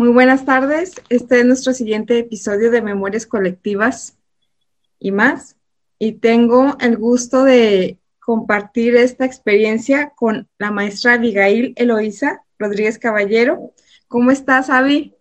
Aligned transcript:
Muy 0.00 0.08
buenas 0.08 0.46
tardes. 0.46 0.94
Este 1.10 1.40
es 1.40 1.44
nuestro 1.44 1.74
siguiente 1.74 2.18
episodio 2.18 2.70
de 2.70 2.80
Memorias 2.80 3.26
Colectivas 3.26 4.16
y 4.98 5.10
más. 5.10 5.58
Y 5.98 6.12
tengo 6.12 6.78
el 6.80 6.96
gusto 6.96 7.44
de 7.44 7.98
compartir 8.18 8.96
esta 8.96 9.26
experiencia 9.26 10.14
con 10.16 10.48
la 10.56 10.70
maestra 10.70 11.12
Abigail 11.12 11.74
Eloísa 11.76 12.46
Rodríguez 12.58 12.98
Caballero. 12.98 13.74
¿Cómo 14.08 14.30
estás, 14.30 14.70
Avi? 14.70 15.14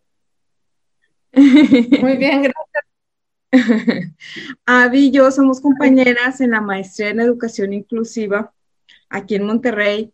Muy 1.33 2.15
bien, 2.15 2.43
gracias. 2.43 2.85
Avi 4.65 5.07
y 5.07 5.11
yo 5.11 5.29
somos 5.31 5.59
compañeras 5.59 6.39
en 6.39 6.51
la 6.51 6.61
maestría 6.61 7.09
en 7.09 7.19
educación 7.19 7.73
inclusiva 7.73 8.53
aquí 9.09 9.35
en 9.35 9.43
Monterrey. 9.43 10.13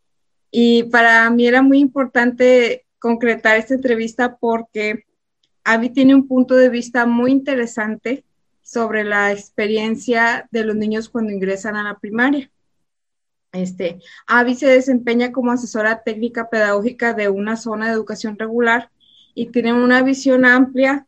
Y 0.50 0.86
para 0.86 1.30
mí 1.30 1.46
era 1.46 1.62
muy 1.62 1.78
importante 1.78 2.85
concretar 3.06 3.56
esta 3.58 3.76
entrevista 3.76 4.36
porque 4.38 5.06
Avi 5.64 5.92
tiene 5.92 6.16
un 6.16 6.28
punto 6.28 6.56
de 6.56 6.70
vista 6.70 7.06
muy 7.06 7.32
interesante 7.32 8.26
sobre 8.64 9.04
la 9.04 9.32
experiencia 9.32 10.50
de 10.50 10.64
los 10.64 10.76
niños 10.76 11.08
cuando 11.08 11.32
ingresan 11.32 11.76
a 11.76 11.84
la 11.84 12.00
primaria. 12.00 12.50
Este, 13.52 14.00
Avi 14.26 14.56
se 14.56 14.66
desempeña 14.66 15.32
como 15.32 15.52
asesora 15.52 16.02
técnica 16.02 16.50
pedagógica 16.50 17.14
de 17.14 17.30
una 17.30 17.58
zona 17.58 17.86
de 17.86 17.94
educación 17.94 18.40
regular 18.40 18.90
y 19.36 19.52
tiene 19.52 19.74
una 19.74 20.02
visión 20.02 20.44
amplia 20.44 21.06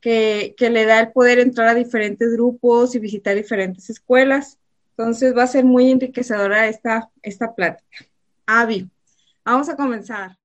que, 0.00 0.54
que, 0.56 0.70
le 0.70 0.86
da 0.86 0.98
el 1.00 1.12
poder 1.12 1.40
entrar 1.40 1.68
a 1.68 1.74
diferentes 1.74 2.32
grupos 2.32 2.94
y 2.94 3.00
visitar 3.00 3.36
diferentes 3.36 3.90
escuelas. 3.90 4.58
Entonces 4.96 5.36
va 5.36 5.42
a 5.42 5.46
ser 5.46 5.66
muy 5.66 5.90
enriquecedora 5.90 6.68
esta, 6.68 7.10
esta 7.20 7.54
plática. 7.54 8.06
Avi, 8.46 8.88
vamos 9.44 9.68
a 9.68 9.76
comenzar. 9.76 10.38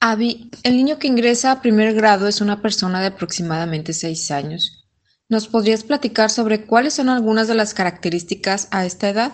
Avi, 0.00 0.48
el 0.62 0.76
niño 0.76 1.00
que 1.00 1.08
ingresa 1.08 1.50
a 1.50 1.60
primer 1.60 1.92
grado 1.92 2.28
es 2.28 2.40
una 2.40 2.62
persona 2.62 3.00
de 3.00 3.08
aproximadamente 3.08 3.92
seis 3.92 4.30
años. 4.30 4.86
¿Nos 5.28 5.48
podrías 5.48 5.82
platicar 5.82 6.30
sobre 6.30 6.66
cuáles 6.66 6.94
son 6.94 7.08
algunas 7.08 7.48
de 7.48 7.56
las 7.56 7.74
características 7.74 8.68
a 8.70 8.86
esta 8.86 9.08
edad? 9.08 9.32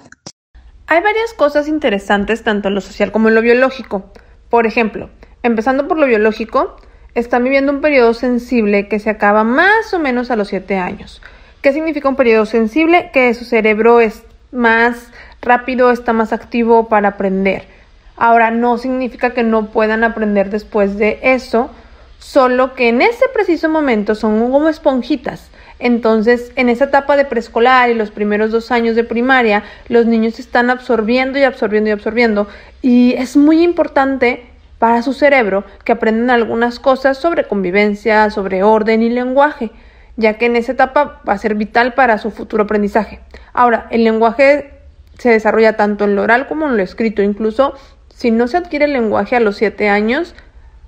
Hay 0.87 1.03
varias 1.03 1.35
cosas 1.35 1.69
interesantes 1.69 2.43
tanto 2.45 2.69
en 2.69 2.75
lo 2.75 2.81
social 2.81 3.13
como 3.13 3.29
en 3.29 3.35
lo 3.35 3.43
biológico. 3.43 4.11
Por 4.49 4.67
ejemplo, 4.67 5.11
empezando 5.43 5.87
por 5.87 5.99
lo 5.99 6.07
biológico, 6.07 6.77
están 7.15 7.45
viviendo 7.45 7.71
un 7.71 7.83
periodo 7.83 8.15
sensible 8.15 8.89
que 8.89 9.01
se 9.01 9.11
acaba 9.11 9.45
más 9.45 9.93
o 9.93 9.99
menos 9.99 10.31
a 10.31 10.37
los 10.37 10.49
siete 10.49 10.79
años. 10.79 11.21
¿Qué 11.61 11.75
significa 11.75 12.09
un 12.09 12.17
periodo 12.17 12.47
sensible? 12.47 13.11
Que 13.13 13.35
su 13.35 13.45
cerebro 13.45 14.01
es 14.01 14.23
más 14.51 15.09
rápido, 15.43 15.91
está 15.91 16.15
más 16.15 16.33
activo 16.33 16.89
para 16.89 17.09
aprender. 17.09 17.74
Ahora, 18.17 18.51
no 18.51 18.79
significa 18.79 19.31
que 19.31 19.43
no 19.43 19.67
puedan 19.67 20.05
aprender 20.05 20.51
después 20.51 20.97
de 20.99 21.19
eso, 21.23 21.71
solo 22.19 22.75
que 22.75 22.89
en 22.89 23.03
ese 23.03 23.27
preciso 23.33 23.69
momento 23.69 24.15
son 24.15 24.51
como 24.51 24.69
esponjitas. 24.69 25.51
Entonces, 25.79 26.53
en 26.57 26.69
esa 26.69 26.85
etapa 26.85 27.17
de 27.17 27.25
preescolar 27.25 27.91
y 27.91 27.95
los 27.95 28.11
primeros 28.11 28.51
dos 28.51 28.71
años 28.71 28.95
de 28.97 29.05
primaria, 29.05 29.65
los 29.89 30.07
niños 30.07 30.39
están 30.39 30.71
absorbiendo 30.71 31.39
y 31.39 31.43
absorbiendo 31.43 31.91
y 31.91 31.93
absorbiendo. 31.93 32.47
Y 32.81 33.15
es 33.15 33.37
muy 33.37 33.63
importante 33.63 34.47
para 34.79 35.03
su 35.03 35.13
cerebro 35.13 35.65
que 35.85 35.93
aprendan 35.93 36.31
algunas 36.31 36.79
cosas 36.79 37.19
sobre 37.19 37.49
convivencia, 37.49 38.31
sobre 38.31 38.63
orden 38.63 39.03
y 39.03 39.11
lenguaje, 39.11 39.71
ya 40.17 40.39
que 40.39 40.47
en 40.47 40.57
esa 40.57 40.73
etapa 40.73 41.21
va 41.29 41.33
a 41.33 41.39
ser 41.39 41.57
vital 41.57 41.95
para 41.95 42.19
su 42.19 42.31
futuro 42.31 42.65
aprendizaje. 42.65 43.21
Ahora, 43.53 43.89
el 43.91 44.05
lenguaje 44.05 44.71
se 45.19 45.31
desarrolla 45.31 45.77
tanto 45.77 46.05
en 46.05 46.17
lo 46.17 46.23
oral 46.23 46.47
como 46.47 46.69
en 46.69 46.77
lo 46.77 46.83
escrito, 46.83 47.23
incluso 47.23 47.75
si 48.17 48.31
no 48.31 48.49
se 48.49 48.57
adquiere 48.57 48.85
el 48.87 48.93
lenguaje 48.93 49.37
a 49.37 49.41
los 49.41 49.57
siete 49.57 49.89
años, 49.89 50.35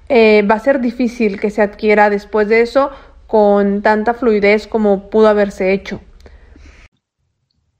eh, 0.08 0.42
va 0.48 0.54
a 0.54 0.60
ser 0.60 0.80
difícil 0.80 1.40
que 1.40 1.50
se 1.50 1.62
adquiera 1.62 2.10
después 2.10 2.48
de 2.48 2.60
eso 2.60 2.90
con 3.26 3.82
tanta 3.82 4.14
fluidez 4.14 4.66
como 4.66 5.10
pudo 5.10 5.28
haberse 5.28 5.72
hecho. 5.72 6.00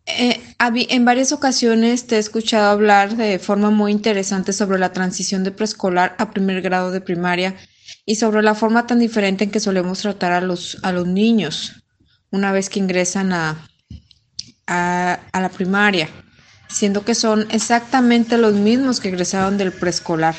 Eh, 0.07 0.41
en 0.59 1.05
varias 1.05 1.33
ocasiones 1.33 2.07
te 2.07 2.17
he 2.17 2.19
escuchado 2.19 2.71
hablar 2.71 3.17
de 3.17 3.39
forma 3.39 3.71
muy 3.71 3.93
interesante 3.93 4.53
sobre 4.53 4.79
la 4.79 4.93
transición 4.93 5.45
de 5.45 5.51
preescolar 5.51 6.15
a 6.19 6.31
primer 6.31 6.63
grado 6.63 6.91
de 6.91 7.01
primaria 7.01 7.55
y 8.05 8.17
sobre 8.17 8.43
la 8.43 8.55
forma 8.55 8.87
tan 8.87 8.99
diferente 8.99 9.45
en 9.45 9.51
que 9.51 9.61
solemos 9.61 10.01
tratar 10.01 10.33
a 10.33 10.41
los, 10.41 10.79
a 10.83 10.93
los 10.93 11.07
niños 11.07 11.85
una 12.31 12.53
vez 12.53 12.69
que 12.71 12.79
ingresan 12.79 13.33
a, 13.33 13.69
a 14.67 15.41
la 15.41 15.49
primaria 15.49 16.09
siendo 16.69 17.05
que 17.05 17.15
son 17.15 17.47
exactamente 17.51 18.39
los 18.39 18.55
mismos 18.55 19.01
que 19.01 19.09
egresaron 19.09 19.59
del 19.59 19.73
preescolar. 19.73 20.35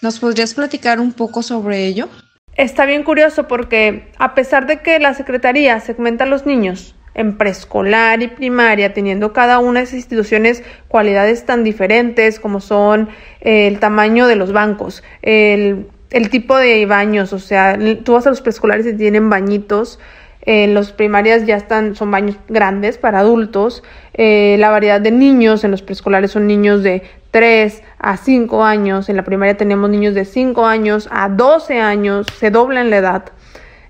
¿Nos 0.00 0.18
podrías 0.18 0.54
platicar 0.54 1.00
un 1.00 1.12
poco 1.12 1.42
sobre 1.42 1.86
ello? 1.86 2.08
Está 2.56 2.84
bien 2.84 3.02
curioso 3.02 3.48
porque 3.48 4.10
a 4.18 4.34
pesar 4.34 4.66
de 4.66 4.80
que 4.80 4.98
la 4.98 5.14
Secretaría 5.14 5.80
segmenta 5.80 6.24
a 6.24 6.26
los 6.26 6.44
niños 6.44 6.94
en 7.14 7.36
preescolar 7.36 8.22
y 8.22 8.28
primaria, 8.28 8.94
teniendo 8.94 9.32
cada 9.32 9.58
una 9.58 9.80
de 9.80 9.84
esas 9.84 9.96
instituciones 9.96 10.62
cualidades 10.88 11.44
tan 11.44 11.62
diferentes 11.64 12.40
como 12.40 12.60
son 12.60 13.08
el 13.40 13.78
tamaño 13.78 14.26
de 14.26 14.36
los 14.36 14.52
bancos, 14.52 15.02
el, 15.22 15.88
el 16.10 16.30
tipo 16.30 16.56
de 16.56 16.84
baños, 16.86 17.32
o 17.32 17.38
sea, 17.38 17.78
tú 18.04 18.14
vas 18.14 18.26
a 18.26 18.30
los 18.30 18.40
preescolares 18.40 18.86
y 18.86 18.94
tienen 18.94 19.30
bañitos, 19.30 19.98
en 20.44 20.74
los 20.74 20.90
primarias 20.90 21.46
ya 21.46 21.56
están, 21.56 21.94
son 21.94 22.10
baños 22.10 22.36
grandes 22.48 22.98
para 22.98 23.20
adultos. 23.20 23.84
Eh, 24.14 24.56
la 24.58 24.70
variedad 24.70 25.00
de 25.00 25.12
niños 25.12 25.62
en 25.62 25.70
los 25.70 25.82
preescolares 25.82 26.32
son 26.32 26.48
niños 26.48 26.82
de 26.82 27.02
3 27.30 27.82
a 27.98 28.16
5 28.16 28.64
años. 28.64 29.08
En 29.08 29.16
la 29.16 29.22
primaria 29.22 29.56
tenemos 29.56 29.88
niños 29.88 30.14
de 30.14 30.24
5 30.24 30.66
años 30.66 31.08
a 31.12 31.28
12 31.28 31.80
años. 31.80 32.26
Se 32.38 32.50
dobla 32.50 32.80
en 32.80 32.90
la 32.90 32.96
edad. 32.96 33.24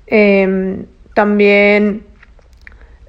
Em, 0.06 0.84
también 1.14 2.04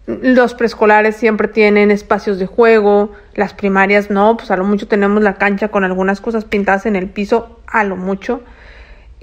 los 0.07 0.53
preescolares 0.53 1.17
siempre 1.17 1.49
tienen 1.49 1.91
espacios 1.91 2.39
de 2.39 2.45
juego. 2.45 3.11
Las 3.35 3.53
primarias 3.53 4.09
no, 4.09 4.37
pues 4.37 4.51
a 4.51 4.55
lo 4.57 4.63
mucho 4.63 4.87
tenemos 4.87 5.21
la 5.21 5.35
cancha 5.35 5.67
con 5.67 5.83
algunas 5.83 6.21
cosas 6.21 6.45
pintadas 6.45 6.85
en 6.85 6.95
el 6.95 7.09
piso, 7.09 7.59
a 7.67 7.83
lo 7.83 7.97
mucho. 7.97 8.41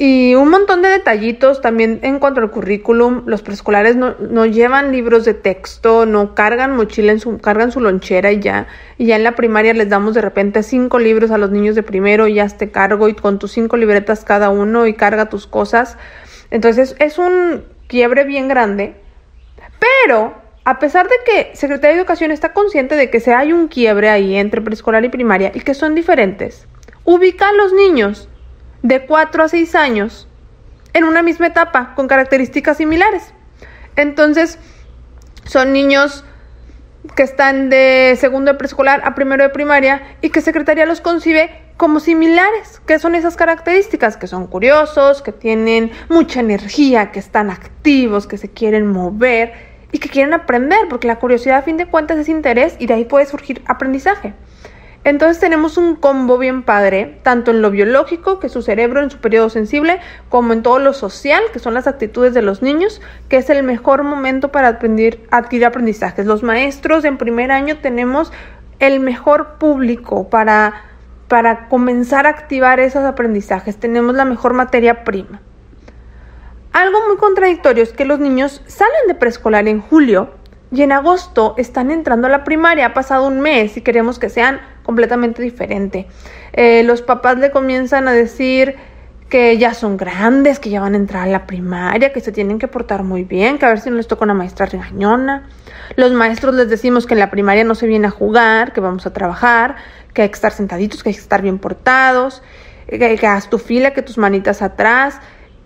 Y 0.03 0.35
un 0.35 0.49
montón 0.49 0.81
de 0.81 0.89
detallitos 0.89 1.61
también 1.61 2.01
en 2.01 2.21
cuanto 2.21 2.41
al 2.41 2.51
currículum. 2.51 3.25
Los 3.27 3.43
preescolares 3.43 3.97
no, 3.97 4.15
no, 4.19 4.47
llevan 4.47 4.93
libros 4.93 5.27
de 5.27 5.35
texto, 5.35 6.07
no 6.07 6.35
cargan 6.35 6.75
mochila, 6.75 7.13
en 7.13 7.21
su, 7.21 7.37
cargan 7.37 7.71
su 7.71 7.81
lonchera 7.81 8.33
y 8.33 8.41
ya. 8.41 8.67
Y 8.97 9.05
ya 9.05 9.17
en 9.17 9.25
la 9.25 9.33
primaria 9.33 9.75
les 9.75 9.91
damos 9.91 10.15
de 10.15 10.23
repente 10.23 10.63
cinco 10.63 10.99
libros 10.99 11.31
a 11.31 11.37
los 11.37 11.51
niños 11.51 11.75
de 11.75 11.83
primero 11.83 12.29
y 12.29 12.37
ya 12.37 12.49
te 12.49 12.71
cargo 12.71 13.11
y 13.11 13.15
con 13.15 13.39
tus 13.39 13.53
cinco 13.53 13.77
libretas 13.77 14.25
cada 14.25 14.49
uno 14.49 14.87
y 14.87 14.95
carga 14.95 15.29
tus 15.29 15.47
cosas. 15.47 15.99
Entonces 16.51 16.97
es 16.99 17.19
un 17.19 17.65
quiebre 17.87 18.25
bien 18.25 18.49
grande. 18.49 18.95
Pero 20.07 20.33
a 20.65 20.79
pesar 20.79 21.09
de 21.09 21.17
que 21.27 21.55
Secretaría 21.55 21.97
de 21.97 22.01
Educación 22.01 22.31
está 22.31 22.55
consciente 22.55 22.95
de 22.95 23.11
que 23.11 23.21
se 23.21 23.35
hay 23.35 23.53
un 23.53 23.69
quiebre 23.69 24.09
ahí 24.09 24.37
entre 24.37 24.63
preescolar 24.63 25.05
y 25.05 25.11
primaria 25.11 25.53
y 25.55 25.61
que 25.61 25.75
son 25.75 25.95
diferentes, 25.95 26.67
ubica 27.05 27.51
a 27.51 27.53
los 27.53 27.75
niños 27.75 28.31
de 28.83 29.07
4 29.07 29.45
a 29.45 29.49
6 29.49 29.75
años 29.75 30.29
en 30.93 31.05
una 31.05 31.23
misma 31.23 31.49
etapa 31.49 31.95
con 31.95 32.09
características 32.09 32.77
similares. 32.77 33.33
Entonces, 33.97 34.59
son 35.45 35.73
niños 35.73 36.25
que 37.17 37.23
están 37.23 37.71
de 37.71 38.17
segundo 38.19 38.53
de 38.53 38.59
preescolar 38.59 39.03
a 39.05 39.15
primero 39.15 39.43
de 39.43 39.49
primaria 39.51 40.03
y 40.21 40.31
que 40.31 40.41
Secretaría 40.41 40.87
los 40.87 41.01
concibe 41.01 41.51
como 41.77 41.99
similares. 41.99 42.83
¿Qué 42.87 42.99
son 42.99 43.15
esas 43.15 43.37
características? 43.37 44.17
Que 44.17 44.27
son 44.27 44.47
curiosos, 44.47 45.23
que 45.23 45.33
tienen 45.33 45.91
mucha 46.09 46.41
energía, 46.41 47.11
que 47.11 47.19
están 47.19 47.51
activos, 47.51 48.27
que 48.27 48.37
se 48.37 48.51
quieren 48.51 48.87
mover 48.87 49.53
y 49.93 49.99
que 49.99 50.09
quieren 50.09 50.35
aprender, 50.35 50.81
porque 50.89 51.07
la 51.07 51.19
curiosidad 51.19 51.59
a 51.59 51.63
fin 51.63 51.77
de 51.77 51.87
cuentas 51.87 52.19
es 52.19 52.29
interés 52.29 52.77
y 52.79 52.87
de 52.87 52.95
ahí 52.95 53.05
puede 53.07 53.27
surgir 53.27 53.63
aprendizaje. 53.67 54.35
Entonces 55.03 55.41
tenemos 55.41 55.79
un 55.79 55.97
combo 55.97 56.37
bien 56.37 56.63
padre, 56.63 57.19
tanto 57.23 57.51
en 57.51 57.63
lo 57.63 57.71
biológico, 57.71 58.39
que 58.39 58.49
es 58.49 58.53
su 58.53 58.61
cerebro 58.61 59.03
en 59.03 59.11
su 59.11 59.19
periodo 59.19 59.49
sensible, 59.49 59.99
como 60.29 60.53
en 60.53 60.63
todo 60.63 60.79
lo 60.79 60.93
social, 60.93 61.43
que 61.53 61.59
son 61.59 61.73
las 61.73 61.87
actitudes 61.87 62.35
de 62.35 62.43
los 62.43 62.61
niños, 62.61 63.01
que 63.29 63.39
es 63.39 63.49
el 63.49 63.63
mejor 63.63 64.03
momento 64.03 64.53
para 64.53 64.69
adquirir 64.69 65.65
aprendizajes. 65.65 66.27
Los 66.27 66.43
maestros 66.43 67.05
en 67.05 67.17
primer 67.17 67.51
año 67.51 67.79
tenemos 67.79 68.31
el 68.79 69.01
mejor 69.01 69.55
público 69.59 70.29
para, 70.29 70.83
para 71.29 71.69
comenzar 71.69 72.27
a 72.27 72.31
activar 72.31 72.79
esos 72.79 73.05
aprendizajes. 73.05 73.79
Tenemos 73.79 74.15
la 74.15 74.27
mejor 74.27 74.53
materia 74.53 75.03
prima. 75.03 75.41
Algo 76.73 76.99
muy 77.09 77.17
contradictorio 77.17 77.83
es 77.83 77.93
que 77.93 78.05
los 78.05 78.21
niños 78.21 78.63
salen 78.67 79.09
de 79.09 79.15
preescolar 79.15 79.67
en 79.67 79.81
julio 79.81 80.31
y 80.71 80.83
en 80.83 80.93
agosto 80.93 81.55
están 81.57 81.91
entrando 81.91 82.29
a 82.29 82.31
la 82.31 82.45
primaria, 82.45 82.87
ha 82.87 82.95
pasado 82.95 83.27
un 83.27 83.41
mes 83.41 83.77
y 83.77 83.81
queremos 83.81 84.19
que 84.19 84.29
sean 84.29 84.61
completamente 84.91 85.41
diferente. 85.41 86.09
Eh, 86.53 86.83
los 86.83 87.01
papás 87.01 87.39
le 87.39 87.53
comienzan 87.53 88.09
a 88.09 88.13
decir 88.13 88.75
que 89.29 89.57
ya 89.57 89.73
son 89.73 89.97
grandes, 89.97 90.59
que 90.59 90.69
ya 90.69 90.81
van 90.81 90.95
a 90.95 90.97
entrar 90.97 91.29
a 91.29 91.31
la 91.31 91.47
primaria, 91.47 92.13
que 92.13 92.21
se 92.21 92.33
tienen 92.33 92.59
que 92.59 92.67
portar 92.67 93.05
muy 93.05 93.23
bien, 93.23 93.57
que 93.59 93.67
a 93.67 93.69
ver 93.69 93.79
si 93.79 93.89
no 93.89 93.95
les 93.95 94.09
toca 94.09 94.25
una 94.25 94.35
maestra 94.35 94.67
regañona. 94.67 95.49
Los 95.95 96.11
maestros 96.11 96.57
les 96.57 96.69
decimos 96.69 97.07
que 97.07 97.15
en 97.15 97.21
la 97.21 97.31
primaria 97.31 97.63
no 97.63 97.77
se 97.77 97.87
viene 97.87 98.09
a 98.09 98.11
jugar, 98.11 98.73
que 98.73 98.81
vamos 98.81 99.07
a 99.07 99.13
trabajar, 99.13 99.77
que 100.13 100.23
hay 100.23 100.29
que 100.29 100.35
estar 100.35 100.51
sentaditos, 100.51 101.05
que 101.05 101.11
hay 101.11 101.15
que 101.15 101.21
estar 101.21 101.41
bien 101.41 101.61
portados. 101.61 102.43
que, 102.89 103.17
que 103.17 103.27
hagas 103.29 103.49
tu 103.49 103.59
fila, 103.59 103.93
que 103.93 104.03
tus 104.03 104.19
manitas 104.19 104.61
atrás. 104.61 105.21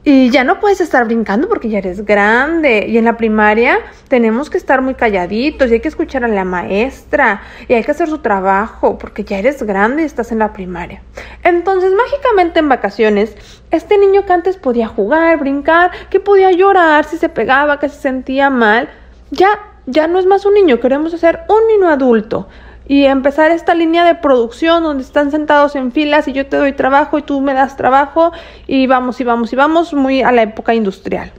Y 0.06 0.28
ya 0.28 0.44
no 0.44 0.60
puedes 0.60 0.82
estar 0.82 1.06
brincando 1.06 1.48
porque 1.48 1.70
ya 1.70 1.78
eres 1.78 2.04
grande. 2.04 2.84
Y 2.86 2.98
en 2.98 3.06
la 3.06 3.16
primaria 3.16 3.78
tenemos 4.08 4.50
que 4.50 4.58
estar 4.58 4.82
muy 4.82 4.94
calladitos 4.94 5.70
y 5.70 5.74
hay 5.74 5.80
que 5.80 5.88
escuchar 5.88 6.24
a 6.24 6.28
la 6.28 6.44
maestra 6.44 7.40
y 7.68 7.72
hay 7.72 7.82
que 7.82 7.90
hacer 7.90 8.08
su 8.08 8.18
trabajo 8.18 8.98
porque 8.98 9.24
ya 9.24 9.38
eres 9.38 9.62
grande 9.62 10.02
y 10.02 10.04
estás 10.04 10.30
en 10.30 10.40
la 10.40 10.52
primaria. 10.52 11.02
Entonces, 11.42 11.90
mágicamente 11.94 12.58
en 12.58 12.68
vacaciones, 12.68 13.34
este 13.70 13.96
niño 13.96 14.26
que 14.26 14.34
antes 14.34 14.58
podía 14.58 14.88
jugar, 14.88 15.38
brincar, 15.38 15.90
que 16.10 16.20
podía 16.20 16.52
llorar 16.52 17.06
si 17.06 17.16
se 17.16 17.30
pegaba, 17.30 17.80
que 17.80 17.88
se 17.88 17.98
sentía 17.98 18.50
mal, 18.50 18.90
ya, 19.30 19.58
ya 19.86 20.06
no 20.06 20.18
es 20.18 20.26
más 20.26 20.44
un 20.44 20.52
niño, 20.52 20.80
queremos 20.80 21.14
hacer 21.14 21.40
un 21.48 21.66
niño 21.66 21.88
adulto 21.90 22.46
y 22.86 23.04
empezar 23.04 23.50
esta 23.50 23.74
línea 23.74 24.04
de 24.04 24.14
producción 24.14 24.82
donde 24.82 25.02
están 25.02 25.30
sentados 25.30 25.74
en 25.74 25.92
filas 25.92 26.28
y 26.28 26.32
yo 26.32 26.46
te 26.46 26.56
doy 26.56 26.72
trabajo 26.72 27.18
y 27.18 27.22
tú 27.22 27.40
me 27.40 27.54
das 27.54 27.76
trabajo 27.76 28.32
y 28.66 28.86
vamos 28.86 29.20
y 29.20 29.24
vamos 29.24 29.52
y 29.52 29.56
vamos 29.56 29.94
muy 29.94 30.22
a 30.22 30.32
la 30.32 30.42
época 30.42 30.74
industrial. 30.74 31.32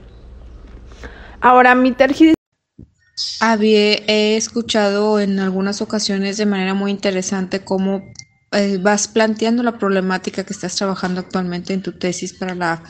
Ahora, 1.40 1.74
mi 1.74 1.92
tergiversación. 1.92 2.34
Había 3.40 3.98
he 4.06 4.36
escuchado 4.36 5.20
en 5.20 5.38
algunas 5.38 5.80
ocasiones 5.80 6.36
de 6.36 6.46
manera 6.46 6.74
muy 6.74 6.90
interesante 6.90 7.60
cómo 7.60 8.02
eh, 8.52 8.78
vas 8.80 9.08
planteando 9.08 9.62
la 9.62 9.78
problemática 9.78 10.44
que 10.44 10.52
estás 10.52 10.76
trabajando 10.76 11.20
actualmente 11.20 11.72
en 11.72 11.82
tu 11.82 11.92
tesis 11.92 12.32
para 12.34 12.54
la 12.54 12.82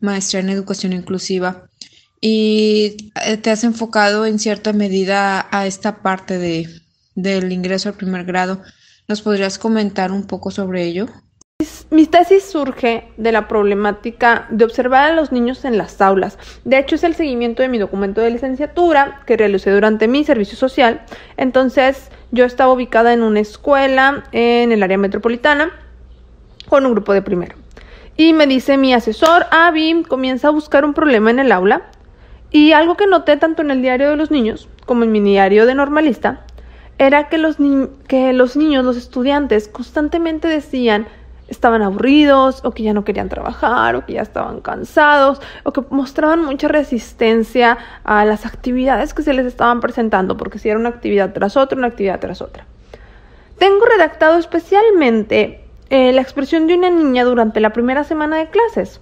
maestría 0.00 0.40
en 0.40 0.50
educación 0.50 0.92
inclusiva 0.92 1.68
y 2.20 3.12
eh, 3.24 3.36
te 3.36 3.50
has 3.50 3.64
enfocado 3.64 4.26
en 4.26 4.38
cierta 4.38 4.72
medida 4.72 5.46
a 5.50 5.66
esta 5.66 6.02
parte 6.02 6.38
de 6.38 6.68
del 7.22 7.52
ingreso 7.52 7.88
al 7.88 7.96
primer 7.96 8.24
grado. 8.24 8.62
¿Nos 9.08 9.22
podrías 9.22 9.58
comentar 9.58 10.12
un 10.12 10.26
poco 10.26 10.50
sobre 10.50 10.84
ello? 10.84 11.06
Mi 11.90 12.06
tesis 12.06 12.44
surge 12.44 13.08
de 13.16 13.32
la 13.32 13.48
problemática 13.48 14.46
de 14.50 14.64
observar 14.64 15.10
a 15.10 15.14
los 15.14 15.32
niños 15.32 15.64
en 15.64 15.76
las 15.76 16.00
aulas. 16.00 16.38
De 16.64 16.78
hecho, 16.78 16.94
es 16.94 17.02
el 17.02 17.16
seguimiento 17.16 17.62
de 17.62 17.68
mi 17.68 17.78
documento 17.78 18.20
de 18.20 18.30
licenciatura 18.30 19.22
que 19.26 19.36
realicé 19.36 19.72
durante 19.72 20.06
mi 20.06 20.22
servicio 20.22 20.56
social. 20.56 21.02
Entonces, 21.36 22.10
yo 22.30 22.44
estaba 22.44 22.72
ubicada 22.72 23.12
en 23.12 23.22
una 23.22 23.40
escuela 23.40 24.22
en 24.30 24.70
el 24.70 24.82
área 24.84 24.98
metropolitana 24.98 25.72
con 26.68 26.86
un 26.86 26.92
grupo 26.92 27.12
de 27.12 27.22
primero. 27.22 27.56
Y 28.16 28.32
me 28.32 28.46
dice 28.46 28.76
mi 28.76 28.94
asesor, 28.94 29.46
Avi, 29.50 30.04
comienza 30.06 30.48
a 30.48 30.52
buscar 30.52 30.84
un 30.84 30.94
problema 30.94 31.30
en 31.30 31.40
el 31.40 31.50
aula. 31.50 31.90
Y 32.52 32.72
algo 32.72 32.96
que 32.96 33.08
noté 33.08 33.36
tanto 33.36 33.62
en 33.62 33.72
el 33.72 33.82
diario 33.82 34.10
de 34.10 34.16
los 34.16 34.30
niños 34.30 34.68
como 34.86 35.02
en 35.02 35.12
mi 35.12 35.20
diario 35.20 35.66
de 35.66 35.74
normalista 35.74 36.46
era 36.98 37.28
que 37.28 37.38
los, 37.38 37.56
que 38.06 38.32
los 38.32 38.56
niños, 38.56 38.84
los 38.84 38.96
estudiantes, 38.96 39.68
constantemente 39.68 40.48
decían 40.48 41.06
estaban 41.48 41.80
aburridos 41.80 42.60
o 42.64 42.72
que 42.72 42.82
ya 42.82 42.92
no 42.92 43.04
querían 43.04 43.30
trabajar 43.30 43.96
o 43.96 44.04
que 44.04 44.14
ya 44.14 44.22
estaban 44.22 44.60
cansados 44.60 45.40
o 45.62 45.72
que 45.72 45.82
mostraban 45.88 46.44
mucha 46.44 46.68
resistencia 46.68 47.78
a 48.04 48.24
las 48.26 48.44
actividades 48.44 49.14
que 49.14 49.22
se 49.22 49.32
les 49.32 49.46
estaban 49.46 49.80
presentando 49.80 50.36
porque 50.36 50.58
si 50.58 50.68
era 50.68 50.78
una 50.78 50.90
actividad 50.90 51.32
tras 51.32 51.56
otra, 51.56 51.78
una 51.78 51.86
actividad 51.86 52.20
tras 52.20 52.42
otra. 52.42 52.66
Tengo 53.58 53.86
redactado 53.86 54.38
especialmente 54.38 55.64
eh, 55.90 56.12
la 56.12 56.20
expresión 56.20 56.66
de 56.66 56.74
una 56.74 56.90
niña 56.90 57.24
durante 57.24 57.60
la 57.60 57.72
primera 57.72 58.04
semana 58.04 58.36
de 58.36 58.48
clases 58.48 59.00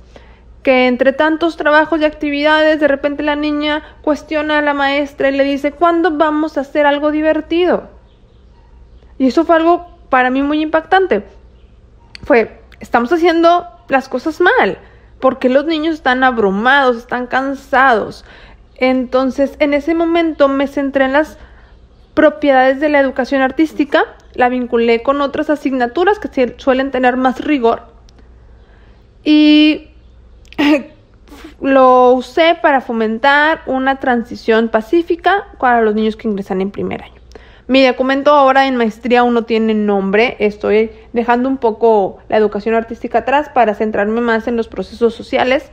que 0.63 0.89
entre 0.89 1.13
tantos 1.13 1.57
trabajos 1.57 2.01
y 2.01 2.05
actividades, 2.05 2.81
de 2.81 2.89
repente 2.89 3.23
la 3.23 3.37
niña 3.37 3.83
cuestiona 4.03 4.59
a 4.59 4.63
la 4.63 4.75
maestra 4.75 5.29
y 5.29 5.37
le 5.37 5.45
dice, 5.45 5.73
¿cuándo 5.73 6.11
vamos 6.11 6.59
a 6.59 6.63
hacer 6.63 6.87
algo 6.87 7.11
divertido? 7.11 7.89
Y 9.19 9.29
eso 9.29 9.45
fue 9.45 9.57
algo 9.57 9.87
para 10.09 10.31
mí 10.31 10.43
muy 10.43 10.61
impactante. 10.61 11.25
Fue, 12.23 12.61
estamos 12.81 13.13
haciendo 13.13 13.67
las 13.89 14.09
cosas 14.09 14.41
mal, 14.41 14.79
porque 15.21 15.49
los 15.49 15.67
niños 15.67 15.95
están 15.95 16.25
abrumados, 16.25 16.97
están 16.97 17.27
cansados. 17.27 18.25
Entonces, 18.77 19.57
en 19.59 19.75
ese 19.75 19.95
momento 19.95 20.49
me 20.49 20.67
centré 20.67 21.05
en 21.05 21.13
las 21.13 21.39
propiedades 22.15 22.81
de 22.81 22.89
la 22.89 22.99
educación 22.99 23.43
artística, 23.43 24.05
la 24.35 24.49
vinculé 24.49 25.03
con 25.03 25.21
otras 25.21 25.51
asignaturas 25.51 26.19
que 26.19 26.55
suelen 26.59 26.91
tener 26.91 27.17
más 27.17 27.45
rigor. 27.45 27.83
Y 29.25 29.91
lo 31.61 32.13
usé 32.13 32.57
para 32.61 32.81
fomentar 32.81 33.61
una 33.67 33.99
transición 33.99 34.69
pacífica 34.69 35.47
para 35.59 35.83
los 35.83 35.95
niños 35.95 36.17
que 36.17 36.29
ingresan 36.29 36.61
en 36.61 36.71
primer 36.71 37.03
año. 37.03 37.15
Mi 37.69 37.85
documento 37.85 38.31
ahora 38.31 38.69
en 38.69 38.77
maestría 38.77 39.21
aún 39.21 39.35
no 39.35 39.43
tiene 39.43 39.75
nombre, 39.75 40.37
estoy 40.39 40.93
dejando 41.13 41.49
un 41.49 41.57
poco 41.57 42.19
la 42.29 42.37
educación 42.37 42.77
artística 42.77 43.19
atrás 43.19 43.49
para 43.49 43.75
centrarme 43.75 44.21
más 44.21 44.47
en 44.47 44.57
los 44.57 44.69
procesos 44.69 45.15
sociales 45.15 45.73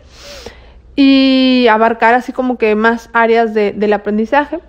y 0.95 1.68
abarcar 1.69 2.15
así 2.15 2.31
como 2.31 2.57
que 2.57 2.74
más 2.74 3.12
áreas 3.13 3.53
del 3.53 3.94
aprendizaje. 3.94 4.59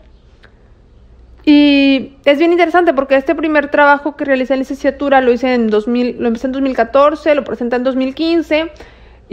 Y 1.46 2.16
es 2.26 2.38
bien 2.38 2.52
interesante 2.52 2.92
porque 2.92 3.16
este 3.16 3.34
primer 3.34 3.70
trabajo 3.70 4.16
que 4.16 4.24
realicé 4.26 4.54
en 4.54 4.60
licenciatura 4.60 5.22
lo 5.22 5.32
hice 5.32 5.54
en 5.54 5.68
2000, 5.68 6.16
lo 6.18 6.28
empecé 6.28 6.46
en 6.46 6.52
2014, 6.52 7.34
lo 7.34 7.44
presenté 7.44 7.76
en 7.76 7.84
2015 7.84 8.72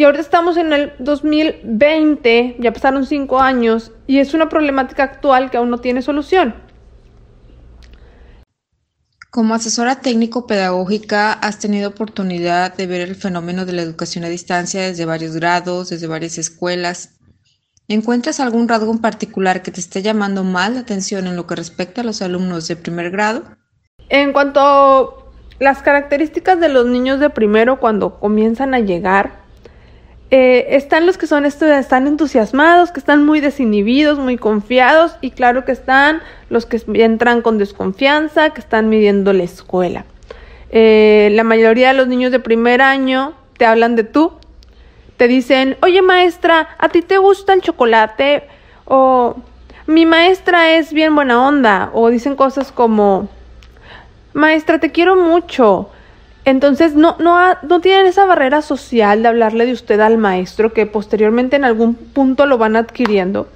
y 0.01 0.03
ahorita 0.03 0.23
estamos 0.23 0.57
en 0.57 0.73
el 0.73 0.93
2020, 0.97 2.55
ya 2.57 2.73
pasaron 2.73 3.05
cinco 3.05 3.39
años, 3.39 3.91
y 4.07 4.17
es 4.17 4.33
una 4.33 4.49
problemática 4.49 5.03
actual 5.03 5.51
que 5.51 5.57
aún 5.57 5.69
no 5.69 5.77
tiene 5.77 6.01
solución. 6.01 6.55
Como 9.29 9.53
asesora 9.53 9.97
técnico-pedagógica, 9.97 11.33
has 11.33 11.59
tenido 11.59 11.89
oportunidad 11.89 12.75
de 12.75 12.87
ver 12.87 13.01
el 13.01 13.13
fenómeno 13.13 13.63
de 13.63 13.73
la 13.73 13.83
educación 13.83 14.23
a 14.23 14.29
distancia 14.29 14.81
desde 14.81 15.05
varios 15.05 15.35
grados, 15.35 15.91
desde 15.91 16.07
varias 16.07 16.39
escuelas. 16.39 17.19
¿Encuentras 17.87 18.39
algún 18.39 18.67
rasgo 18.67 18.91
en 18.91 19.01
particular 19.01 19.61
que 19.61 19.69
te 19.69 19.81
esté 19.81 20.01
llamando 20.01 20.43
más 20.43 20.71
la 20.71 20.79
atención 20.79 21.27
en 21.27 21.35
lo 21.35 21.45
que 21.45 21.53
respecta 21.53 22.01
a 22.01 22.03
los 22.03 22.23
alumnos 22.23 22.67
de 22.67 22.75
primer 22.75 23.11
grado? 23.11 23.43
En 24.09 24.33
cuanto 24.33 24.61
a 24.61 25.09
las 25.59 25.83
características 25.83 26.59
de 26.59 26.69
los 26.69 26.87
niños 26.87 27.19
de 27.19 27.29
primero 27.29 27.79
cuando 27.79 28.19
comienzan 28.19 28.73
a 28.73 28.79
llegar, 28.79 29.40
eh, 30.31 30.77
están 30.77 31.05
los 31.05 31.17
que 31.17 31.27
son 31.27 31.45
están 31.45 32.07
entusiasmados, 32.07 32.91
que 32.91 32.99
están 32.99 33.25
muy 33.25 33.41
desinhibidos, 33.41 34.17
muy 34.17 34.37
confiados 34.37 35.17
y 35.21 35.31
claro 35.31 35.65
que 35.65 35.73
están 35.73 36.21
los 36.49 36.65
que 36.65 36.81
entran 36.93 37.41
con 37.41 37.57
desconfianza, 37.57 38.51
que 38.51 38.61
están 38.61 38.89
midiendo 38.89 39.33
la 39.33 39.43
escuela. 39.43 40.05
Eh, 40.71 41.29
la 41.33 41.43
mayoría 41.43 41.89
de 41.89 41.95
los 41.95 42.07
niños 42.07 42.31
de 42.31 42.39
primer 42.39 42.81
año 42.81 43.33
te 43.57 43.65
hablan 43.65 43.97
de 43.97 44.05
tú, 44.05 44.33
te 45.17 45.27
dicen, 45.27 45.77
oye 45.83 46.01
maestra, 46.01 46.69
¿a 46.79 46.89
ti 46.89 47.01
te 47.01 47.17
gusta 47.17 47.53
el 47.53 47.61
chocolate? 47.61 48.47
O 48.85 49.35
mi 49.85 50.05
maestra 50.05 50.71
es 50.71 50.93
bien 50.93 51.13
buena 51.13 51.45
onda. 51.45 51.89
O 51.93 52.09
dicen 52.09 52.35
cosas 52.35 52.71
como, 52.71 53.27
maestra, 54.33 54.79
te 54.79 54.91
quiero 54.91 55.15
mucho. 55.15 55.89
Entonces 56.43 56.95
no, 56.95 57.15
no, 57.19 57.37
no 57.61 57.81
tienen 57.81 58.07
esa 58.07 58.25
barrera 58.25 58.61
social 58.61 59.21
de 59.21 59.29
hablarle 59.29 59.65
de 59.65 59.73
usted 59.73 59.99
al 59.99 60.17
maestro 60.17 60.73
que 60.73 60.85
posteriormente 60.85 61.55
en 61.55 61.65
algún 61.65 61.93
punto 61.93 62.45
lo 62.45 62.57
van 62.57 62.75
adquiriendo. 62.75 63.47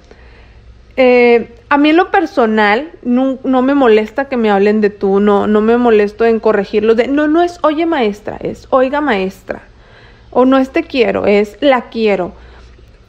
Eh, 0.96 1.54
a 1.68 1.78
mí 1.78 1.90
en 1.90 1.96
lo 1.96 2.10
personal 2.10 2.90
no, 3.02 3.38
no, 3.44 3.60
me 3.60 3.74
molesta 3.74 4.28
que 4.28 4.36
me 4.36 4.50
hablen 4.50 4.80
de 4.80 4.88
tú, 4.88 5.20
no, 5.20 5.46
no 5.46 5.60
me 5.60 5.76
molesto 5.76 6.24
en 6.24 6.40
corregirlo 6.40 6.94
de, 6.94 7.08
no, 7.08 7.26
no 7.26 7.42
es 7.42 7.58
oye 7.62 7.86
maestra, 7.86 8.38
es 8.40 8.66
oiga 8.70 9.00
maestra. 9.00 9.62
O 10.30 10.44
no 10.44 10.58
es 10.58 10.70
te 10.70 10.84
quiero, 10.84 11.26
es 11.26 11.56
la 11.60 11.88
quiero. 11.88 12.32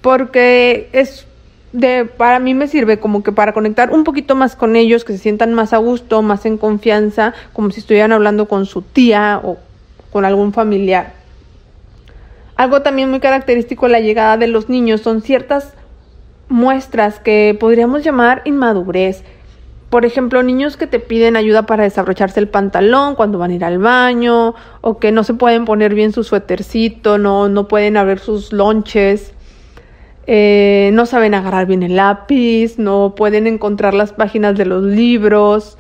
Porque 0.02 0.90
es 0.92 1.28
de, 1.72 2.06
para 2.06 2.40
mí 2.40 2.54
me 2.54 2.68
sirve 2.68 3.00
como 3.00 3.24
que 3.24 3.32
para 3.32 3.54
conectar 3.54 3.92
un 3.92 4.04
poquito 4.04 4.36
más 4.36 4.56
con 4.56 4.76
ellos, 4.76 5.04
que 5.04 5.14
se 5.14 5.20
sientan 5.20 5.54
más 5.54 5.74
a 5.74 5.78
gusto, 5.78 6.22
más 6.22 6.46
en 6.46 6.58
confianza, 6.58 7.34
como 7.54 7.72
si 7.72 7.82
estuvieran 7.82 8.12
hablando 8.12 8.48
con 8.48 8.66
su 8.66 8.82
tía 8.82 9.40
o 9.44 9.58
con 10.12 10.26
algún 10.26 10.54
familiar. 10.54 11.14
Algo 12.56 12.82
también 12.82 13.10
muy 13.10 13.20
característico 13.20 13.86
de 13.86 13.92
la 13.92 14.00
llegada 14.00 14.38
de 14.38 14.48
los 14.48 14.68
niños 14.68 15.02
son 15.02 15.22
ciertas 15.22 15.74
muestras 16.50 17.20
que 17.20 17.56
podríamos 17.60 18.04
llamar 18.04 18.42
inmadurez. 18.46 19.24
Por 19.90 20.06
ejemplo, 20.06 20.44
niños 20.44 20.76
que 20.76 20.88
te 20.88 21.00
piden 21.00 21.38
ayuda 21.38 21.66
para 21.66 21.84
desabrocharse 21.84 22.40
el 22.40 22.50
pantalón 22.50 23.16
cuando 23.16 23.38
van 23.38 23.52
a 23.52 23.56
ir 23.56 23.64
al 23.64 23.78
baño, 23.78 24.54
o 24.82 25.00
que 25.00 25.12
no 25.12 25.24
se 25.24 25.34
pueden 25.34 25.66
poner 25.66 25.94
bien 25.94 26.12
su 26.12 26.24
suétercito, 26.24 27.18
no, 27.18 27.48
no 27.48 27.68
pueden 27.68 27.96
abrir 27.96 28.20
sus 28.20 28.52
lonches, 28.52 29.34
eh, 30.26 30.90
no 30.94 31.06
saben 31.06 31.34
agarrar 31.34 31.68
bien 31.68 31.84
el 31.84 31.96
lápiz, 31.96 32.78
no 32.78 33.14
pueden 33.16 33.48
encontrar 33.48 33.94
las 33.94 34.12
páginas 34.12 34.58
de 34.58 34.66
los 34.66 34.84
libros, 34.84 35.78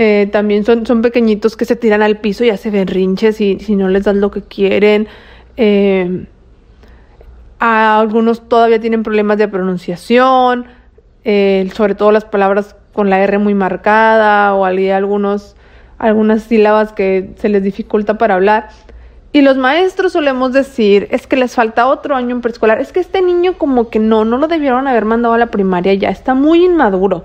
eh, 0.00 0.28
también 0.30 0.64
son, 0.64 0.86
son 0.86 1.02
pequeñitos 1.02 1.56
que 1.56 1.64
se 1.64 1.74
tiran 1.74 2.02
al 2.02 2.18
piso 2.18 2.44
y 2.44 2.50
hacen 2.50 2.72
berrinches 2.72 3.40
y 3.40 3.58
si 3.58 3.74
no 3.74 3.88
les 3.88 4.04
das 4.04 4.14
lo 4.14 4.30
que 4.30 4.42
quieren. 4.42 5.08
Eh, 5.56 6.24
algunos 7.58 8.48
todavía 8.48 8.80
tienen 8.80 9.02
problemas 9.02 9.38
de 9.38 9.48
pronunciación, 9.48 10.66
eh, 11.24 11.68
sobre 11.74 11.96
todo 11.96 12.12
las 12.12 12.24
palabras 12.24 12.76
con 12.92 13.10
la 13.10 13.18
R 13.24 13.38
muy 13.38 13.54
marcada 13.54 14.54
o 14.54 14.64
algunos, 14.64 15.56
algunas 15.98 16.44
sílabas 16.44 16.92
que 16.92 17.30
se 17.36 17.48
les 17.48 17.64
dificulta 17.64 18.18
para 18.18 18.36
hablar. 18.36 18.68
Y 19.32 19.42
los 19.42 19.56
maestros 19.56 20.12
solemos 20.12 20.52
decir, 20.52 21.08
es 21.10 21.26
que 21.26 21.34
les 21.34 21.56
falta 21.56 21.88
otro 21.88 22.14
año 22.14 22.36
en 22.36 22.40
preescolar, 22.40 22.80
es 22.80 22.92
que 22.92 23.00
este 23.00 23.20
niño 23.20 23.58
como 23.58 23.90
que 23.90 23.98
no, 23.98 24.24
no 24.24 24.38
lo 24.38 24.46
debieron 24.46 24.86
haber 24.86 25.06
mandado 25.06 25.34
a 25.34 25.38
la 25.38 25.46
primaria 25.46 25.92
ya, 25.94 26.10
está 26.10 26.34
muy 26.34 26.64
inmaduro. 26.64 27.24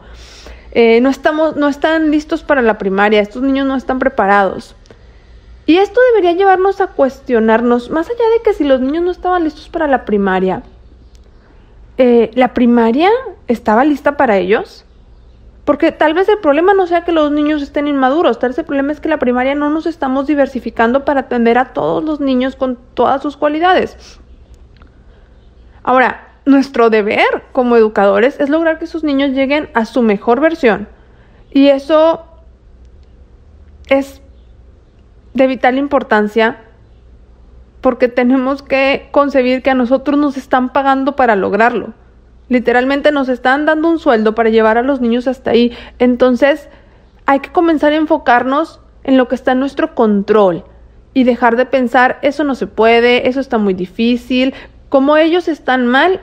Eh, 0.76 1.00
no, 1.02 1.10
estamos, 1.10 1.56
no 1.56 1.68
están 1.68 2.10
listos 2.10 2.42
para 2.42 2.64
la 2.64 2.80
primaria, 2.80 3.22
estos 3.22 3.44
niños 3.44 3.68
no 3.68 3.76
están 3.76 4.00
preparados. 4.00 4.76
Y 5.68 5.78
esto 5.78 6.02
debería 6.12 6.34
llevarnos 6.34 6.82
a 6.82 6.88
cuestionarnos, 6.88 7.92
más 7.92 8.08
allá 8.08 8.26
de 8.36 8.44
que 8.44 8.54
si 8.54 8.64
los 8.64 8.82
niños 8.82 9.04
no 9.04 9.12
estaban 9.12 9.44
listos 9.44 9.70
para 9.70 9.88
la 9.88 10.04
primaria, 10.04 10.64
eh, 12.00 12.32
¿la 12.34 12.56
primaria 12.56 13.12
estaba 13.48 13.86
lista 13.86 14.18
para 14.18 14.38
ellos? 14.38 14.84
Porque 15.64 15.92
tal 15.92 16.16
vez 16.16 16.28
el 16.28 16.40
problema 16.40 16.74
no 16.74 16.88
sea 16.88 17.06
que 17.06 17.12
los 17.12 17.32
niños 17.32 17.62
estén 17.62 17.88
inmaduros, 17.88 18.40
tal 18.40 18.50
vez 18.50 18.58
el 18.58 18.66
problema 18.66 18.92
es 18.92 19.00
que 19.00 19.10
la 19.10 19.20
primaria 19.20 19.54
no 19.54 19.70
nos 19.70 19.86
estamos 19.86 20.26
diversificando 20.26 21.06
para 21.06 21.22
atender 21.22 21.60
a 21.60 21.72
todos 21.72 22.04
los 22.04 22.20
niños 22.20 22.56
con 22.56 22.80
todas 22.96 23.22
sus 23.22 23.38
cualidades. 23.38 24.20
Ahora, 25.84 26.33
nuestro 26.46 26.90
deber 26.90 27.44
como 27.52 27.76
educadores 27.76 28.40
es 28.40 28.50
lograr 28.50 28.80
que 28.80 28.88
sus 28.88 29.04
niños 29.04 29.32
lleguen 29.32 29.70
a 29.74 29.86
su 29.86 30.02
mejor 30.02 30.40
versión. 30.40 30.88
Y 31.52 31.68
eso 31.68 32.26
es 33.88 34.22
de 35.34 35.48
vital 35.48 35.78
importancia 35.78 36.62
porque 37.82 38.08
tenemos 38.08 38.64
que 38.64 39.10
concebir 39.12 39.62
que 39.62 39.70
a 39.70 39.76
nosotros 39.76 40.18
nos 40.18 40.38
están 40.38 40.72
pagando 40.72 41.16
para 41.16 41.36
lograrlo. 41.36 41.94
Literalmente 42.50 43.12
nos 43.12 43.30
están 43.30 43.66
dando 43.66 43.90
un 43.90 44.00
sueldo 44.00 44.36
para 44.36 44.50
llevar 44.50 44.78
a 44.78 44.84
los 44.84 45.02
niños 45.02 45.28
hasta 45.28 45.52
ahí. 45.52 45.76
Entonces 46.00 46.70
hay 47.26 47.40
que 47.40 47.52
comenzar 47.52 47.94
a 47.94 47.98
enfocarnos 47.98 48.80
en 49.04 49.18
lo 49.18 49.28
que 49.28 49.36
está 49.36 49.54
en 49.54 49.60
nuestro 49.60 49.96
control 49.96 50.64
y 51.14 51.26
dejar 51.26 51.56
de 51.56 51.66
pensar, 51.66 52.20
eso 52.22 52.44
no 52.44 52.56
se 52.56 52.68
puede, 52.68 53.28
eso 53.28 53.40
está 53.40 53.58
muy 53.58 53.74
difícil, 53.74 54.54
como 54.90 55.18
ellos 55.18 55.48
están 55.48 55.88
mal, 55.88 56.22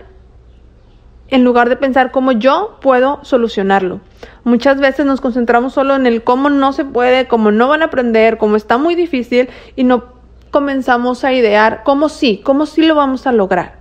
en 1.30 1.44
lugar 1.44 1.68
de 1.68 1.76
pensar 1.76 2.10
cómo 2.10 2.32
yo 2.32 2.78
puedo 2.82 3.24
solucionarlo. 3.24 4.00
Muchas 4.44 4.78
veces 4.78 5.06
nos 5.06 5.20
concentramos 5.20 5.74
solo 5.74 5.96
en 5.96 6.06
el 6.06 6.22
cómo 6.24 6.50
no 6.50 6.72
se 6.72 6.84
puede, 6.84 7.28
cómo 7.28 7.52
no 7.52 7.68
van 7.68 7.82
a 7.82 7.86
aprender, 7.86 8.36
cómo 8.38 8.56
está 8.56 8.78
muy 8.78 8.94
difícil 8.94 9.48
y 9.76 9.84
no 9.84 10.20
comenzamos 10.50 11.24
a 11.24 11.32
idear 11.32 11.82
cómo 11.84 12.08
sí, 12.08 12.40
cómo 12.44 12.66
sí 12.66 12.82
lo 12.82 12.94
vamos 12.94 13.26
a 13.26 13.32
lograr. 13.32 13.80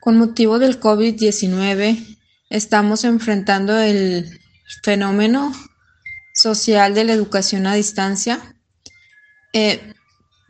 Con 0.00 0.18
motivo 0.18 0.58
del 0.58 0.78
COVID-19, 0.78 2.18
estamos 2.50 3.04
enfrentando 3.04 3.78
el 3.78 4.26
fenómeno 4.82 5.52
social 6.34 6.94
de 6.94 7.04
la 7.04 7.12
educación 7.12 7.66
a 7.66 7.74
distancia. 7.74 8.38
Eh, 9.54 9.94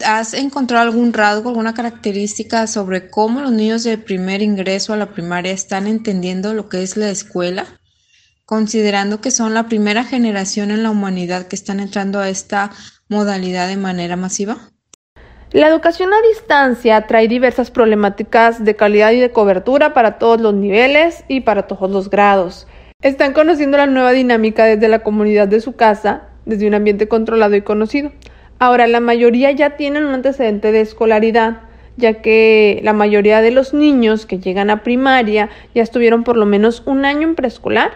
¿Has 0.04 0.34
encontrado 0.34 0.82
algún 0.84 1.14
rasgo, 1.14 1.48
alguna 1.48 1.72
característica 1.72 2.66
sobre 2.66 3.08
cómo 3.08 3.40
los 3.40 3.52
niños 3.52 3.84
de 3.84 3.96
primer 3.96 4.42
ingreso 4.42 4.92
a 4.92 4.98
la 4.98 5.06
primaria 5.06 5.52
están 5.52 5.86
entendiendo 5.86 6.52
lo 6.52 6.68
que 6.68 6.82
es 6.82 6.98
la 6.98 7.08
escuela? 7.08 7.64
Considerando 8.44 9.22
que 9.22 9.30
son 9.30 9.54
la 9.54 9.66
primera 9.66 10.04
generación 10.04 10.70
en 10.70 10.82
la 10.82 10.90
humanidad 10.90 11.46
que 11.46 11.56
están 11.56 11.80
entrando 11.80 12.20
a 12.20 12.28
esta 12.28 12.70
modalidad 13.08 13.66
de 13.66 13.78
manera 13.78 14.16
masiva. 14.16 14.58
La 15.52 15.68
educación 15.68 16.12
a 16.12 16.20
distancia 16.28 17.06
trae 17.06 17.26
diversas 17.26 17.70
problemáticas 17.70 18.62
de 18.62 18.76
calidad 18.76 19.12
y 19.12 19.20
de 19.20 19.32
cobertura 19.32 19.94
para 19.94 20.18
todos 20.18 20.38
los 20.38 20.52
niveles 20.52 21.24
y 21.28 21.40
para 21.40 21.66
todos 21.66 21.90
los 21.90 22.10
grados. 22.10 22.66
Están 23.00 23.32
conociendo 23.32 23.78
la 23.78 23.86
nueva 23.86 24.12
dinámica 24.12 24.66
desde 24.66 24.88
la 24.88 24.98
comunidad 24.98 25.48
de 25.48 25.62
su 25.62 25.76
casa, 25.76 26.28
desde 26.44 26.66
un 26.66 26.74
ambiente 26.74 27.08
controlado 27.08 27.56
y 27.56 27.62
conocido. 27.62 28.12
Ahora, 28.64 28.86
la 28.86 29.00
mayoría 29.00 29.50
ya 29.50 29.76
tienen 29.76 30.06
un 30.06 30.14
antecedente 30.14 30.72
de 30.72 30.80
escolaridad, 30.80 31.58
ya 31.98 32.22
que 32.22 32.80
la 32.82 32.94
mayoría 32.94 33.42
de 33.42 33.50
los 33.50 33.74
niños 33.74 34.24
que 34.24 34.38
llegan 34.38 34.70
a 34.70 34.82
primaria 34.82 35.50
ya 35.74 35.82
estuvieron 35.82 36.24
por 36.24 36.38
lo 36.38 36.46
menos 36.46 36.82
un 36.86 37.04
año 37.04 37.28
en 37.28 37.34
preescolar 37.34 37.92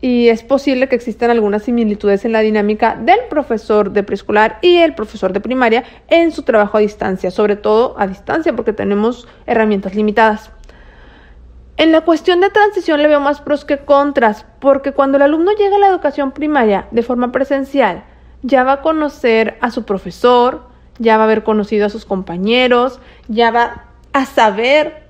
y 0.00 0.28
es 0.28 0.42
posible 0.42 0.88
que 0.88 0.96
existan 0.96 1.30
algunas 1.30 1.64
similitudes 1.64 2.24
en 2.24 2.32
la 2.32 2.40
dinámica 2.40 2.96
del 2.98 3.18
profesor 3.28 3.90
de 3.90 4.02
preescolar 4.02 4.60
y 4.62 4.78
el 4.78 4.94
profesor 4.94 5.34
de 5.34 5.40
primaria 5.40 5.84
en 6.08 6.32
su 6.32 6.42
trabajo 6.42 6.78
a 6.78 6.80
distancia, 6.80 7.30
sobre 7.30 7.56
todo 7.56 7.96
a 7.98 8.06
distancia 8.06 8.56
porque 8.56 8.72
tenemos 8.72 9.28
herramientas 9.44 9.94
limitadas. 9.94 10.50
En 11.76 11.92
la 11.92 12.00
cuestión 12.00 12.40
de 12.40 12.48
transición 12.48 13.02
le 13.02 13.08
veo 13.08 13.20
más 13.20 13.42
pros 13.42 13.66
que 13.66 13.76
contras, 13.76 14.46
porque 14.58 14.92
cuando 14.92 15.18
el 15.18 15.22
alumno 15.24 15.52
llega 15.52 15.76
a 15.76 15.80
la 15.80 15.88
educación 15.88 16.32
primaria 16.32 16.86
de 16.92 17.02
forma 17.02 17.30
presencial, 17.30 18.04
ya 18.46 18.62
va 18.62 18.72
a 18.74 18.82
conocer 18.82 19.58
a 19.60 19.72
su 19.72 19.84
profesor, 19.84 20.62
ya 20.98 21.16
va 21.16 21.24
a 21.24 21.26
haber 21.26 21.42
conocido 21.42 21.84
a 21.84 21.90
sus 21.90 22.04
compañeros, 22.04 23.00
ya 23.26 23.50
va 23.50 23.86
a 24.12 24.24
saber 24.24 25.02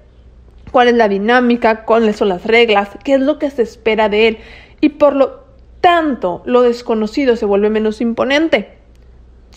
cuál 0.73 0.88
es 0.88 0.95
la 0.95 1.09
dinámica, 1.09 1.85
cuáles 1.85 2.16
son 2.16 2.31
las 2.31 2.45
reglas, 2.45 2.88
qué 3.05 3.14
es 3.14 3.21
lo 3.21 3.38
que 3.38 3.50
se 3.50 3.62
espera 3.62 4.09
de 4.09 4.28
él 4.28 4.38
y 4.81 4.90
por 4.90 5.14
lo 5.14 5.45
tanto 5.83 6.43
lo 6.47 6.62
desconocido 6.62 7.37
se 7.37 7.45
vuelve 7.45 7.69
menos 7.69 8.00
imponente. 8.00 8.78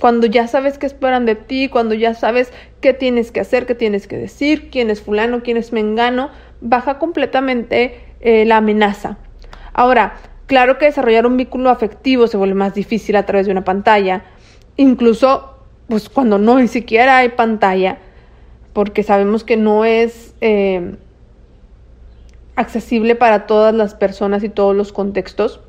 Cuando 0.01 0.27
ya 0.27 0.47
sabes 0.47 0.77
qué 0.77 0.85
esperan 0.85 1.25
de 1.25 1.35
ti, 1.35 1.69
cuando 1.69 1.93
ya 1.93 2.13
sabes 2.13 2.51
qué 2.81 2.93
tienes 2.93 3.31
que 3.31 3.39
hacer, 3.39 3.65
qué 3.65 3.75
tienes 3.75 4.07
que 4.07 4.17
decir, 4.17 4.69
quién 4.69 4.89
es 4.89 5.01
fulano, 5.01 5.41
quién 5.41 5.55
es 5.55 5.71
mengano, 5.71 6.31
baja 6.61 6.99
completamente 6.99 8.01
eh, 8.19 8.45
la 8.45 8.57
amenaza. 8.57 9.17
Ahora, 9.73 10.15
claro 10.49 10.79
que 10.79 10.85
desarrollar 10.85 11.27
un 11.27 11.37
vínculo 11.37 11.69
afectivo 11.69 12.25
se 12.25 12.35
vuelve 12.35 12.55
más 12.55 12.73
difícil 12.73 13.15
a 13.15 13.25
través 13.25 13.45
de 13.45 13.51
una 13.51 13.63
pantalla, 13.63 14.23
incluso 14.77 15.57
pues 15.87 16.09
cuando 16.09 16.39
no 16.39 16.57
ni 16.57 16.67
siquiera 16.67 17.17
hay 17.17 17.29
pantalla, 17.29 17.99
porque 18.73 19.03
sabemos 19.03 19.43
que 19.43 19.57
no 19.57 19.85
es 19.85 20.33
eh, 20.41 20.95
accesible 22.55 23.13
para 23.13 23.45
todas 23.45 23.75
las 23.75 23.93
personas 23.93 24.43
y 24.43 24.49
todos 24.49 24.75
los 24.75 24.91
contextos. 24.91 25.61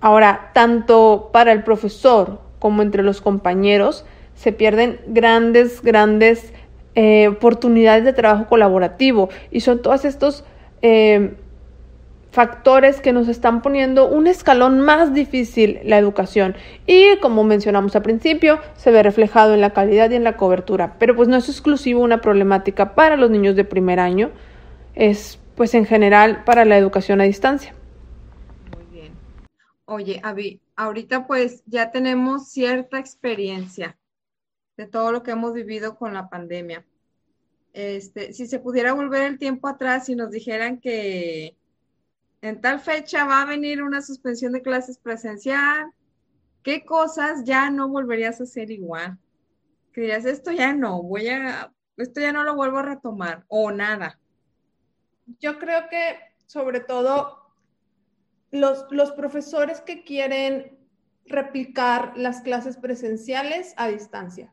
Ahora, 0.00 0.50
tanto 0.52 1.30
para 1.32 1.52
el 1.52 1.64
profesor 1.64 2.40
como 2.58 2.82
entre 2.82 3.02
los 3.02 3.22
compañeros, 3.22 4.04
se 4.34 4.52
pierden 4.52 5.00
grandes, 5.06 5.80
grandes 5.80 6.52
eh, 6.94 7.28
oportunidades 7.28 8.04
de 8.04 8.12
trabajo 8.12 8.46
colaborativo 8.46 9.30
y 9.50 9.60
son 9.60 9.80
todos 9.80 10.04
estos 10.04 10.44
eh, 10.82 11.34
factores 12.34 13.00
que 13.00 13.12
nos 13.12 13.28
están 13.28 13.62
poniendo 13.62 14.08
un 14.08 14.26
escalón 14.26 14.80
más 14.80 15.14
difícil 15.14 15.78
la 15.84 15.98
educación 15.98 16.56
y 16.86 17.16
como 17.18 17.44
mencionamos 17.44 17.94
al 17.94 18.02
principio 18.02 18.60
se 18.76 18.90
ve 18.90 19.02
reflejado 19.02 19.54
en 19.54 19.60
la 19.60 19.72
calidad 19.72 20.10
y 20.10 20.16
en 20.16 20.24
la 20.24 20.36
cobertura 20.36 20.96
pero 20.98 21.14
pues 21.14 21.28
no 21.28 21.36
es 21.36 21.48
exclusivo 21.48 22.00
una 22.02 22.20
problemática 22.20 22.94
para 22.96 23.16
los 23.16 23.30
niños 23.30 23.54
de 23.54 23.64
primer 23.64 24.00
año 24.00 24.32
es 24.94 25.38
pues 25.54 25.74
en 25.74 25.86
general 25.86 26.44
para 26.44 26.64
la 26.64 26.76
educación 26.76 27.20
a 27.20 27.24
distancia. 27.24 27.74
Muy 28.76 28.86
bien. 29.00 29.12
Oye, 29.84 30.20
Avi, 30.22 30.60
ahorita 30.76 31.26
pues 31.26 31.62
ya 31.66 31.90
tenemos 31.90 32.48
cierta 32.48 32.98
experiencia 32.98 33.96
de 34.76 34.86
todo 34.86 35.12
lo 35.12 35.22
que 35.22 35.30
hemos 35.30 35.52
vivido 35.52 35.96
con 35.96 36.14
la 36.14 36.28
pandemia. 36.28 36.84
Este, 37.72 38.32
si 38.32 38.46
se 38.46 38.58
pudiera 38.58 38.92
volver 38.92 39.22
el 39.22 39.38
tiempo 39.38 39.68
atrás 39.68 40.08
y 40.08 40.14
nos 40.14 40.30
dijeran 40.30 40.80
que 40.80 41.56
en 42.44 42.60
tal 42.60 42.80
fecha 42.80 43.24
va 43.24 43.42
a 43.42 43.46
venir 43.46 43.82
una 43.82 44.02
suspensión 44.02 44.52
de 44.52 44.62
clases 44.62 44.98
presencial, 44.98 45.90
¿qué 46.62 46.84
cosas 46.84 47.44
ya 47.44 47.70
no 47.70 47.88
volverías 47.88 48.40
a 48.40 48.44
hacer 48.44 48.70
igual? 48.70 49.18
Que 49.92 50.02
dirías, 50.02 50.24
esto 50.24 50.52
ya 50.52 50.72
no, 50.72 51.02
voy 51.02 51.28
a, 51.28 51.72
esto 51.96 52.20
ya 52.20 52.32
no 52.32 52.44
lo 52.44 52.54
vuelvo 52.54 52.78
a 52.78 52.82
retomar, 52.82 53.44
o 53.48 53.70
nada 53.70 54.18
yo 55.40 55.58
creo 55.58 55.88
que 55.88 56.18
sobre 56.46 56.80
todo 56.80 57.38
los, 58.50 58.86
los 58.90 59.12
profesores 59.12 59.80
que 59.80 60.04
quieren 60.04 60.78
replicar 61.26 62.12
las 62.16 62.42
clases 62.42 62.76
presenciales 62.76 63.74
a 63.76 63.88
distancia. 63.88 64.52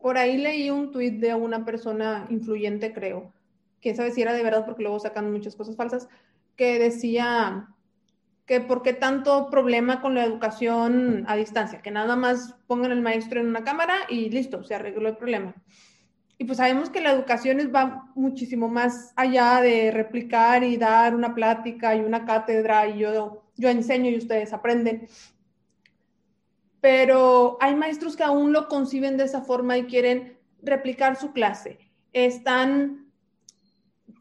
Por 0.00 0.16
ahí 0.16 0.38
leí 0.38 0.70
un 0.70 0.90
tuit 0.90 1.20
de 1.20 1.34
una 1.34 1.64
persona 1.64 2.26
influyente, 2.30 2.92
creo, 2.92 3.32
quién 3.80 3.96
sabe 3.96 4.10
si 4.12 4.22
era 4.22 4.32
de 4.32 4.42
verdad 4.42 4.64
porque 4.64 4.82
luego 4.82 4.98
sacan 4.98 5.30
muchas 5.30 5.54
cosas 5.54 5.76
falsas, 5.76 6.08
que 6.58 6.78
decía 6.78 7.68
que 8.44 8.60
por 8.60 8.82
qué 8.82 8.92
tanto 8.92 9.48
problema 9.48 10.02
con 10.02 10.14
la 10.14 10.24
educación 10.24 11.24
a 11.28 11.36
distancia, 11.36 11.80
que 11.80 11.90
nada 11.90 12.16
más 12.16 12.56
pongan 12.66 12.92
el 12.92 13.00
maestro 13.00 13.40
en 13.40 13.46
una 13.46 13.62
cámara 13.62 13.94
y 14.08 14.28
listo, 14.28 14.64
se 14.64 14.74
arregló 14.74 15.08
el 15.08 15.16
problema. 15.16 15.54
Y 16.36 16.44
pues 16.44 16.58
sabemos 16.58 16.90
que 16.90 17.00
la 17.00 17.12
educación 17.12 17.58
va 17.74 18.10
muchísimo 18.14 18.68
más 18.68 19.12
allá 19.16 19.60
de 19.60 19.90
replicar 19.90 20.64
y 20.64 20.76
dar 20.76 21.14
una 21.14 21.34
plática 21.34 21.94
y 21.94 22.00
una 22.00 22.24
cátedra 22.24 22.88
y 22.88 22.98
yo, 22.98 23.44
yo 23.56 23.68
enseño 23.68 24.10
y 24.10 24.18
ustedes 24.18 24.52
aprenden. 24.52 25.08
Pero 26.80 27.58
hay 27.60 27.74
maestros 27.76 28.16
que 28.16 28.24
aún 28.24 28.52
lo 28.52 28.68
conciben 28.68 29.16
de 29.16 29.24
esa 29.24 29.42
forma 29.42 29.78
y 29.78 29.84
quieren 29.84 30.38
replicar 30.62 31.16
su 31.16 31.32
clase. 31.32 31.78
Están, 32.12 33.07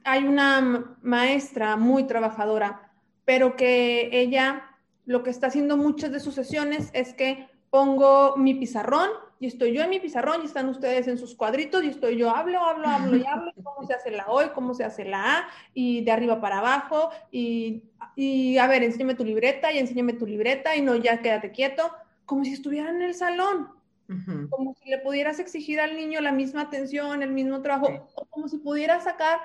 hay 0.07 0.23
una 0.23 0.95
maestra 1.01 1.75
muy 1.75 2.05
trabajadora, 2.05 2.91
pero 3.25 3.57
que 3.57 4.09
ella 4.13 4.63
lo 5.05 5.21
que 5.21 5.29
está 5.29 5.47
haciendo 5.47 5.75
muchas 5.75 6.11
de 6.11 6.21
sus 6.21 6.33
sesiones 6.33 6.89
es 6.93 7.13
que 7.13 7.49
pongo 7.69 8.37
mi 8.37 8.53
pizarrón 8.53 9.09
y 9.39 9.47
estoy 9.47 9.73
yo 9.73 9.83
en 9.83 9.89
mi 9.89 9.99
pizarrón 9.99 10.41
y 10.41 10.45
están 10.45 10.69
ustedes 10.69 11.07
en 11.09 11.17
sus 11.17 11.35
cuadritos 11.35 11.83
y 11.83 11.89
estoy 11.89 12.17
yo, 12.17 12.29
hablo, 12.29 12.61
hablo, 12.61 12.87
hablo 12.87 13.17
y 13.17 13.25
hablo, 13.25 13.51
cómo 13.63 13.85
se 13.85 13.93
hace 13.93 14.11
la 14.11 14.27
O 14.27 14.41
y 14.41 14.49
cómo 14.49 14.73
se 14.73 14.85
hace 14.85 15.03
la 15.03 15.39
A 15.39 15.47
y 15.73 16.01
de 16.05 16.11
arriba 16.11 16.39
para 16.39 16.59
abajo 16.59 17.09
y, 17.29 17.83
y 18.15 18.57
a 18.57 18.67
ver, 18.67 18.83
enséñame 18.83 19.15
tu 19.15 19.25
libreta 19.25 19.73
y 19.73 19.77
enséñame 19.77 20.13
tu 20.13 20.25
libreta 20.25 20.75
y 20.77 20.81
no, 20.81 20.95
ya 20.95 21.21
quédate 21.21 21.51
quieto, 21.51 21.91
como 22.25 22.45
si 22.45 22.53
estuvieran 22.53 22.95
en 22.95 23.01
el 23.03 23.13
salón. 23.13 23.75
Como 24.49 24.73
si 24.81 24.89
le 24.89 24.99
pudieras 24.99 25.37
exigir 25.37 25.81
al 25.81 25.97
niño 25.97 26.21
la 26.21 26.31
misma 26.31 26.61
atención, 26.61 27.23
el 27.23 27.31
mismo 27.33 27.61
trabajo, 27.61 28.07
o 28.15 28.25
como 28.27 28.47
si 28.47 28.57
pudieras 28.57 29.03
sacar 29.03 29.39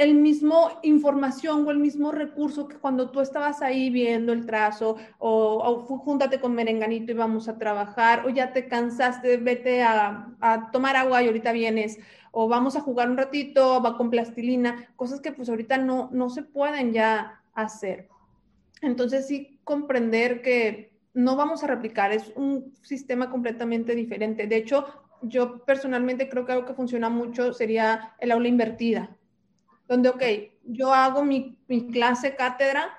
el 0.00 0.14
mismo 0.14 0.70
información 0.82 1.66
o 1.66 1.70
el 1.70 1.78
mismo 1.78 2.10
recurso 2.10 2.66
que 2.66 2.78
cuando 2.78 3.10
tú 3.10 3.20
estabas 3.20 3.60
ahí 3.60 3.90
viendo 3.90 4.32
el 4.32 4.46
trazo 4.46 4.96
o, 5.18 5.78
júntate 5.80 6.40
con 6.40 6.54
merenganito 6.54 7.12
y 7.12 7.14
vamos 7.14 7.48
a 7.48 7.58
trabajar 7.58 8.24
o 8.24 8.30
ya 8.30 8.54
te 8.54 8.66
cansaste, 8.66 9.36
vete 9.36 9.82
a, 9.82 10.30
a, 10.40 10.70
tomar 10.70 10.96
agua 10.96 11.22
y 11.22 11.26
ahorita 11.26 11.52
vienes 11.52 11.98
o 12.30 12.48
vamos 12.48 12.76
a 12.76 12.80
jugar 12.80 13.10
un 13.10 13.18
ratito, 13.18 13.82
va 13.82 13.98
con 13.98 14.08
plastilina, 14.08 14.88
cosas 14.96 15.20
que 15.20 15.32
pues 15.32 15.50
ahorita 15.50 15.76
no, 15.76 16.08
no 16.14 16.30
se 16.30 16.44
pueden 16.44 16.94
ya 16.94 17.42
hacer. 17.52 18.08
Entonces 18.80 19.26
sí 19.26 19.60
comprender 19.64 20.40
que 20.40 20.94
no 21.12 21.36
vamos 21.36 21.62
a 21.62 21.66
replicar, 21.66 22.10
es 22.10 22.32
un 22.36 22.72
sistema 22.80 23.28
completamente 23.28 23.94
diferente. 23.94 24.46
De 24.46 24.56
hecho, 24.56 24.86
yo 25.20 25.62
personalmente 25.66 26.30
creo 26.30 26.46
que 26.46 26.52
algo 26.52 26.64
que 26.64 26.72
funciona 26.72 27.10
mucho 27.10 27.52
sería 27.52 28.14
el 28.18 28.32
aula 28.32 28.48
invertida 28.48 29.14
donde, 29.90 30.08
ok, 30.08 30.22
yo 30.62 30.94
hago 30.94 31.24
mi, 31.24 31.58
clase 31.92 32.36
cátedra, 32.36 32.96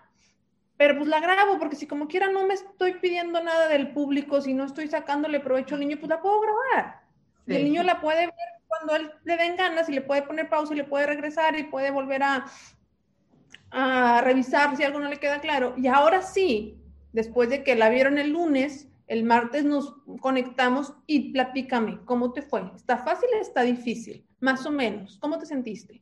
pero 0.76 0.98
pues 0.98 1.08
la 1.08 1.22
grabo, 1.22 1.58
porque 1.58 1.78
si 1.78 1.88
como 1.88 2.10
quiera 2.10 2.30
no 2.30 2.46
me 2.46 2.54
estoy 2.54 2.96
pidiendo 2.96 3.42
nada 3.42 3.70
del 3.70 3.94
público, 3.94 4.42
si 4.42 4.54
no 4.54 4.66
estoy 4.66 4.90
sacándole 4.90 5.40
provecho 5.40 5.76
al 5.76 5.82
niño, 5.82 5.98
pues 6.00 6.10
la 6.10 6.22
puedo 6.22 6.42
grabar. 6.42 7.02
Y 7.48 7.56
el 7.56 7.64
niño 7.64 7.84
la 7.84 8.02
puede 8.02 8.26
ver 8.26 8.36
cuando 8.68 8.96
él 8.98 9.12
le 9.24 9.38
den 9.38 9.56
ganas 9.56 9.88
y 9.88 9.94
le 9.94 10.02
puede 10.02 10.24
poner 10.24 10.50
pausa 10.50 10.74
y 10.74 10.78
le 10.78 10.84
puede 10.84 11.06
regresar 11.06 11.58
y 11.58 11.64
puede 11.64 11.92
volver 11.92 12.24
a, 12.24 12.46
a 13.72 14.22
revisar 14.22 14.76
si 14.76 14.84
algo 14.84 15.00
no 15.00 15.08
le 15.08 15.18
queda 15.18 15.40
claro. 15.40 15.74
Y 15.78 15.88
ahora 15.88 16.22
sí, 16.22 16.78
después 17.14 17.50
de 17.50 17.64
que 17.64 17.76
la 17.76 17.88
vieron 17.88 18.18
el 18.18 18.32
lunes, 18.32 18.90
el 19.08 19.24
martes 19.24 19.64
nos 19.64 19.96
conectamos 20.20 20.94
y 21.08 21.32
platícame, 21.32 22.02
¿cómo 22.04 22.34
te 22.34 22.42
fue? 22.42 22.70
¿Está 22.76 22.98
fácil 22.98 23.30
o 23.38 23.42
está 23.42 23.62
difícil? 23.62 24.26
Más 24.42 24.66
o 24.66 24.72
menos, 24.72 25.18
¿cómo 25.20 25.38
te 25.38 25.46
sentiste? 25.46 26.02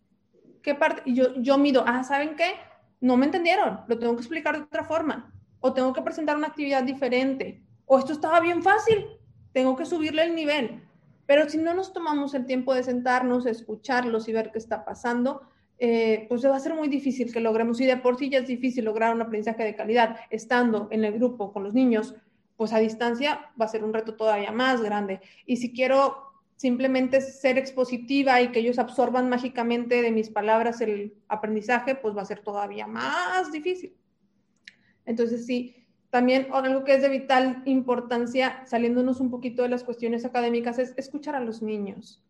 ¿Qué 0.61 0.75
parte? 0.75 1.01
Yo, 1.05 1.35
yo 1.35 1.57
mido, 1.57 1.83
ah, 1.85 2.03
¿saben 2.03 2.35
qué? 2.35 2.53
No 3.01 3.17
me 3.17 3.25
entendieron, 3.25 3.81
lo 3.87 3.97
tengo 3.97 4.13
que 4.15 4.21
explicar 4.21 4.57
de 4.57 4.63
otra 4.63 4.83
forma, 4.83 5.33
o 5.59 5.73
tengo 5.73 5.93
que 5.93 6.01
presentar 6.01 6.37
una 6.37 6.47
actividad 6.47 6.83
diferente, 6.83 7.63
o 7.85 7.99
esto 7.99 8.13
estaba 8.13 8.39
bien 8.39 8.61
fácil, 8.61 9.05
tengo 9.53 9.75
que 9.75 9.85
subirle 9.85 10.23
el 10.23 10.35
nivel. 10.35 10.83
Pero 11.25 11.47
si 11.49 11.57
no 11.57 11.73
nos 11.73 11.93
tomamos 11.93 12.33
el 12.33 12.45
tiempo 12.45 12.73
de 12.73 12.83
sentarnos, 12.83 13.45
escucharlos 13.45 14.27
y 14.27 14.33
ver 14.33 14.51
qué 14.51 14.57
está 14.57 14.83
pasando, 14.83 15.43
eh, 15.77 16.25
pues 16.27 16.45
va 16.45 16.55
a 16.55 16.59
ser 16.59 16.73
muy 16.73 16.87
difícil 16.87 17.31
que 17.31 17.39
logremos, 17.39 17.79
y 17.79 17.85
de 17.85 17.97
por 17.97 18.17
sí 18.17 18.29
ya 18.29 18.39
es 18.39 18.47
difícil 18.47 18.85
lograr 18.85 19.13
un 19.13 19.21
aprendizaje 19.21 19.63
de 19.63 19.75
calidad 19.75 20.17
estando 20.29 20.87
en 20.91 21.05
el 21.05 21.13
grupo 21.13 21.53
con 21.53 21.63
los 21.63 21.73
niños, 21.73 22.15
pues 22.57 22.73
a 22.73 22.79
distancia 22.79 23.51
va 23.59 23.65
a 23.65 23.69
ser 23.69 23.85
un 23.85 23.93
reto 23.93 24.15
todavía 24.15 24.51
más 24.51 24.81
grande. 24.81 25.21
Y 25.45 25.57
si 25.57 25.71
quiero 25.71 26.28
simplemente 26.59 27.21
ser 27.21 27.57
expositiva 27.57 28.41
y 28.41 28.51
que 28.51 28.59
ellos 28.59 28.79
absorban 28.79 29.29
mágicamente 29.29 30.01
de 30.01 30.11
mis 30.11 30.29
palabras 30.29 30.81
el 30.81 31.13
aprendizaje, 31.29 31.95
pues 31.95 32.17
va 32.17 32.21
a 32.21 32.25
ser 32.25 32.41
todavía 32.41 32.85
más 32.85 33.49
difícil. 33.53 33.95
Entonces, 35.05 35.45
sí, 35.45 35.87
también 36.09 36.47
algo 36.51 36.83
que 36.83 36.95
es 36.95 37.01
de 37.01 37.07
vital 37.07 37.63
importancia, 37.63 38.61
saliéndonos 38.65 39.21
un 39.21 39.31
poquito 39.31 39.63
de 39.63 39.69
las 39.69 39.85
cuestiones 39.85 40.25
académicas, 40.25 40.79
es 40.79 40.93
escuchar 40.97 41.33
a 41.33 41.39
los 41.39 41.61
niños. 41.61 42.21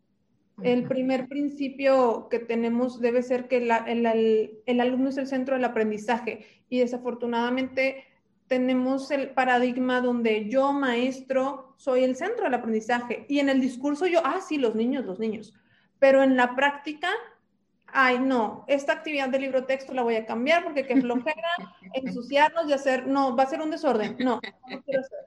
El 0.62 0.84
primer 0.84 1.26
principio 1.26 2.28
que 2.30 2.38
tenemos 2.38 3.00
debe 3.00 3.24
ser 3.24 3.48
que 3.48 3.56
el, 3.56 4.60
el 4.64 4.80
alumno 4.80 5.08
es 5.08 5.16
el 5.16 5.26
centro 5.26 5.56
del 5.56 5.64
aprendizaje 5.64 6.46
y 6.68 6.78
desafortunadamente 6.78 8.04
tenemos 8.50 9.12
el 9.12 9.30
paradigma 9.30 10.00
donde 10.00 10.48
yo, 10.48 10.72
maestro, 10.72 11.72
soy 11.76 12.02
el 12.02 12.16
centro 12.16 12.46
del 12.46 12.54
aprendizaje. 12.54 13.24
Y 13.28 13.38
en 13.38 13.48
el 13.48 13.60
discurso 13.60 14.08
yo, 14.08 14.22
ah, 14.24 14.40
sí, 14.40 14.58
los 14.58 14.74
niños, 14.74 15.06
los 15.06 15.20
niños, 15.20 15.54
pero 16.00 16.24
en 16.24 16.36
la 16.36 16.56
práctica, 16.56 17.10
ay, 17.86 18.18
no, 18.18 18.64
esta 18.66 18.92
actividad 18.92 19.28
de 19.28 19.38
libro 19.38 19.66
texto 19.66 19.94
la 19.94 20.02
voy 20.02 20.16
a 20.16 20.26
cambiar 20.26 20.64
porque 20.64 20.84
qué 20.84 21.00
flojera, 21.00 21.48
ensuciarnos 21.94 22.68
y 22.68 22.72
hacer, 22.72 23.06
no, 23.06 23.36
va 23.36 23.44
a 23.44 23.50
ser 23.50 23.62
un 23.62 23.70
desorden, 23.70 24.16
no, 24.18 24.40
no 24.68 24.82
quiero 24.82 25.00
hacer. 25.00 25.26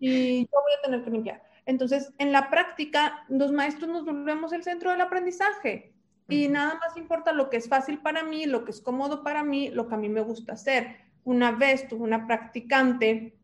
Y 0.00 0.40
yo 0.40 0.60
voy 0.60 0.72
a 0.76 0.82
tener 0.82 1.04
que 1.04 1.10
limpiar. 1.10 1.44
Entonces, 1.66 2.12
en 2.18 2.32
la 2.32 2.50
práctica, 2.50 3.24
los 3.28 3.52
maestros 3.52 3.88
nos 3.88 4.04
volvemos 4.04 4.52
el 4.52 4.64
centro 4.64 4.90
del 4.90 5.00
aprendizaje. 5.00 5.94
Y 6.28 6.48
nada 6.48 6.74
más 6.74 6.96
importa 6.96 7.32
lo 7.32 7.50
que 7.50 7.58
es 7.58 7.68
fácil 7.68 8.00
para 8.00 8.24
mí, 8.24 8.46
lo 8.46 8.64
que 8.64 8.72
es 8.72 8.80
cómodo 8.80 9.22
para 9.22 9.44
mí, 9.44 9.70
lo 9.70 9.86
que 9.86 9.94
a 9.94 9.98
mí 9.98 10.08
me 10.08 10.22
gusta 10.22 10.54
hacer 10.54 11.03
una 11.24 11.52
vez 11.52 11.88
tuve 11.88 12.04
una 12.04 12.26
practicante 12.26 13.34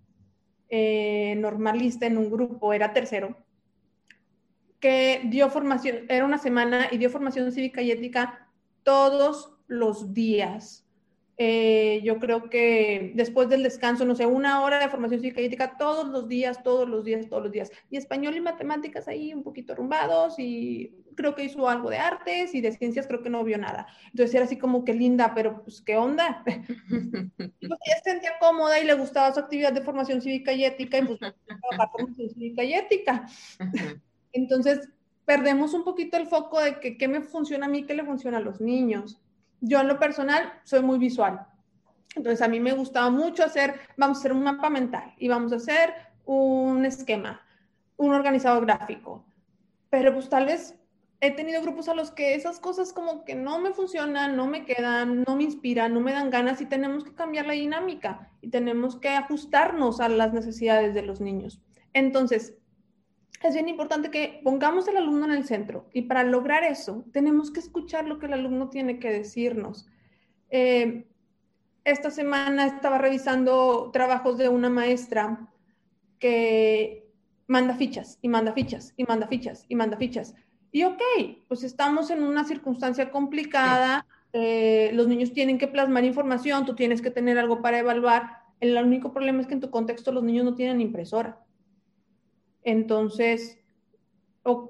eh, 0.68 1.34
normalista 1.38 2.06
en 2.06 2.18
un 2.18 2.30
grupo, 2.30 2.72
era 2.72 2.92
tercero, 2.92 3.36
que 4.78 5.22
dio 5.24 5.50
formación, 5.50 6.06
era 6.08 6.24
una 6.24 6.38
semana 6.38 6.88
y 6.90 6.98
dio 6.98 7.10
formación 7.10 7.50
cívica 7.52 7.82
y 7.82 7.90
ética 7.90 8.48
todos 8.82 9.56
los 9.66 10.14
días. 10.14 10.86
Eh, 11.42 12.02
yo 12.04 12.18
creo 12.18 12.50
que 12.50 13.12
después 13.14 13.48
del 13.48 13.62
descanso, 13.62 14.04
no 14.04 14.14
sé, 14.14 14.26
una 14.26 14.62
hora 14.62 14.78
de 14.78 14.90
formación 14.90 15.20
cívica 15.20 15.40
y 15.40 15.46
ética 15.46 15.76
todos 15.78 16.06
los 16.08 16.28
días, 16.28 16.62
todos 16.62 16.88
los 16.88 17.04
días, 17.04 17.28
todos 17.28 17.42
los 17.44 17.52
días. 17.52 17.72
Y 17.90 17.96
español 17.96 18.36
y 18.36 18.40
matemáticas 18.40 19.08
ahí 19.08 19.32
un 19.32 19.42
poquito 19.42 19.72
arrumbados 19.72 20.38
y 20.38 20.94
creo 21.20 21.34
que 21.34 21.44
hizo 21.44 21.68
algo 21.68 21.90
de 21.90 21.98
artes 21.98 22.54
y 22.54 22.62
de 22.62 22.72
ciencias 22.72 23.06
creo 23.06 23.22
que 23.22 23.28
no 23.28 23.44
vio 23.44 23.58
nada. 23.58 23.86
Entonces 24.06 24.34
era 24.34 24.44
así 24.44 24.56
como 24.56 24.86
que 24.86 24.94
linda, 24.94 25.34
pero 25.34 25.62
pues 25.62 25.82
qué 25.82 25.96
onda. 25.96 26.42
pues 26.46 27.50
ella 27.60 27.96
se 28.02 28.10
sentía 28.10 28.32
cómoda 28.40 28.80
y 28.80 28.84
le 28.84 28.94
gustaba 28.94 29.32
su 29.34 29.40
actividad 29.40 29.72
de 29.72 29.82
formación 29.82 30.22
cívica 30.22 30.52
y 30.52 30.64
ética 30.64 30.98
y 30.98 31.02
pues 31.02 31.20
formación 31.78 32.30
cívica 32.34 32.64
y 32.64 32.72
ética. 32.72 33.26
Entonces 34.32 34.88
perdemos 35.26 35.74
un 35.74 35.84
poquito 35.84 36.16
el 36.16 36.26
foco 36.26 36.58
de 36.58 36.80
que 36.80 36.96
qué 36.96 37.06
me 37.06 37.20
funciona 37.20 37.66
a 37.66 37.68
mí, 37.68 37.84
qué 37.84 37.94
le 37.94 38.04
funciona 38.04 38.38
a 38.38 38.40
los 38.40 38.62
niños. 38.62 39.20
Yo 39.60 39.78
en 39.80 39.88
lo 39.88 39.98
personal 39.98 40.54
soy 40.64 40.80
muy 40.80 40.98
visual. 40.98 41.46
Entonces 42.16 42.40
a 42.40 42.48
mí 42.48 42.60
me 42.60 42.72
gustaba 42.72 43.10
mucho 43.10 43.44
hacer, 43.44 43.74
vamos 43.98 44.16
a 44.16 44.20
hacer 44.20 44.32
un 44.32 44.42
mapa 44.42 44.70
mental 44.70 45.14
y 45.18 45.28
vamos 45.28 45.52
a 45.52 45.56
hacer 45.56 45.92
un 46.24 46.86
esquema, 46.86 47.42
un 47.98 48.14
organizador 48.14 48.64
gráfico. 48.64 49.24
Pero 49.90 50.14
pues 50.14 50.28
tal 50.28 50.46
vez 50.46 50.79
he 51.20 51.30
tenido 51.32 51.60
grupos 51.60 51.88
a 51.88 51.94
los 51.94 52.10
que 52.10 52.34
esas 52.34 52.58
cosas 52.58 52.92
como 52.92 53.24
que 53.24 53.34
no 53.34 53.58
me 53.58 53.72
funcionan, 53.72 54.36
no 54.36 54.46
me 54.46 54.64
quedan, 54.64 55.22
no 55.26 55.36
me 55.36 55.44
inspiran, 55.44 55.92
no 55.92 56.00
me 56.00 56.12
dan 56.12 56.30
ganas 56.30 56.60
y 56.60 56.66
tenemos 56.66 57.04
que 57.04 57.14
cambiar 57.14 57.46
la 57.46 57.52
dinámica 57.52 58.30
y 58.40 58.48
tenemos 58.48 58.96
que 58.96 59.10
ajustarnos 59.10 60.00
a 60.00 60.08
las 60.08 60.32
necesidades 60.32 60.94
de 60.94 61.02
los 61.02 61.20
niños. 61.20 61.60
Entonces, 61.92 62.56
es 63.42 63.54
bien 63.54 63.68
importante 63.68 64.10
que 64.10 64.40
pongamos 64.42 64.88
al 64.88 64.96
alumno 64.96 65.26
en 65.26 65.32
el 65.32 65.44
centro 65.44 65.88
y 65.92 66.02
para 66.02 66.24
lograr 66.24 66.64
eso 66.64 67.04
tenemos 67.12 67.50
que 67.50 67.60
escuchar 67.60 68.06
lo 68.06 68.18
que 68.18 68.26
el 68.26 68.34
alumno 68.34 68.70
tiene 68.70 68.98
que 68.98 69.10
decirnos. 69.10 69.86
Eh, 70.50 71.06
esta 71.84 72.10
semana 72.10 72.66
estaba 72.66 72.98
revisando 72.98 73.90
trabajos 73.92 74.38
de 74.38 74.48
una 74.48 74.70
maestra 74.70 75.48
que 76.18 77.08
manda 77.46 77.74
fichas 77.74 78.18
y 78.22 78.28
manda 78.28 78.52
fichas 78.52 78.94
y 78.96 79.04
manda 79.04 79.26
fichas 79.26 79.64
y 79.68 79.74
manda 79.74 79.96
fichas. 79.96 80.34
Ok, 80.72 81.02
pues 81.48 81.64
estamos 81.64 82.10
en 82.10 82.22
una 82.22 82.44
circunstancia 82.44 83.10
complicada, 83.10 84.06
eh, 84.32 84.90
los 84.94 85.08
niños 85.08 85.32
tienen 85.32 85.58
que 85.58 85.68
plasmar 85.68 86.04
información, 86.04 86.64
tú 86.64 86.74
tienes 86.74 87.02
que 87.02 87.10
tener 87.10 87.38
algo 87.38 87.60
para 87.62 87.78
evaluar. 87.78 88.42
El 88.60 88.76
único 88.76 89.12
problema 89.12 89.40
es 89.40 89.46
que 89.46 89.54
en 89.54 89.60
tu 89.60 89.70
contexto 89.70 90.12
los 90.12 90.22
niños 90.22 90.44
no 90.44 90.54
tienen 90.54 90.80
impresora. 90.80 91.40
Entonces, 92.62 93.58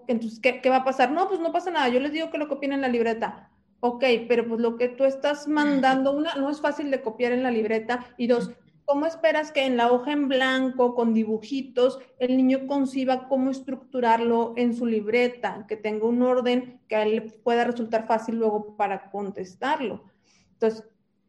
entonces 0.06 0.40
¿qué, 0.40 0.60
¿qué, 0.60 0.70
va 0.70 0.76
a 0.76 0.84
pasar? 0.84 1.10
No, 1.10 1.28
pues 1.28 1.40
no 1.40 1.52
pasa 1.52 1.70
nada, 1.70 1.88
yo 1.88 2.00
les 2.00 2.12
digo 2.12 2.30
que 2.30 2.38
lo 2.38 2.48
copien 2.48 2.72
en 2.72 2.80
la 2.80 2.88
libreta. 2.88 3.50
Ok, 3.80 4.04
pero 4.28 4.46
pues 4.46 4.60
lo 4.60 4.76
que 4.76 4.88
tú 4.88 5.04
estás 5.04 5.48
mandando, 5.48 6.12
una, 6.12 6.34
no 6.36 6.50
es 6.50 6.60
fácil 6.60 6.90
de 6.90 7.02
copiar 7.02 7.32
en 7.32 7.42
la 7.42 7.50
libreta 7.50 8.06
y 8.16 8.26
dos, 8.26 8.50
¿cómo 8.90 9.06
esperas 9.06 9.52
que 9.52 9.64
en 9.64 9.76
la 9.76 9.92
hoja 9.92 10.10
en 10.10 10.26
blanco, 10.26 10.96
con 10.96 11.14
dibujitos, 11.14 12.00
el 12.18 12.36
niño 12.36 12.66
conciba 12.66 13.28
cómo 13.28 13.50
estructurarlo 13.50 14.54
en 14.56 14.74
su 14.74 14.84
libreta, 14.86 15.64
que 15.68 15.76
tenga 15.76 16.06
un 16.06 16.22
orden 16.22 16.80
que 16.88 16.96
a 16.96 17.02
él 17.04 17.32
pueda 17.44 17.62
resultar 17.62 18.08
fácil 18.08 18.40
luego 18.40 18.76
para 18.76 19.10
contestarlo? 19.12 20.04
Entonces, 20.54 20.84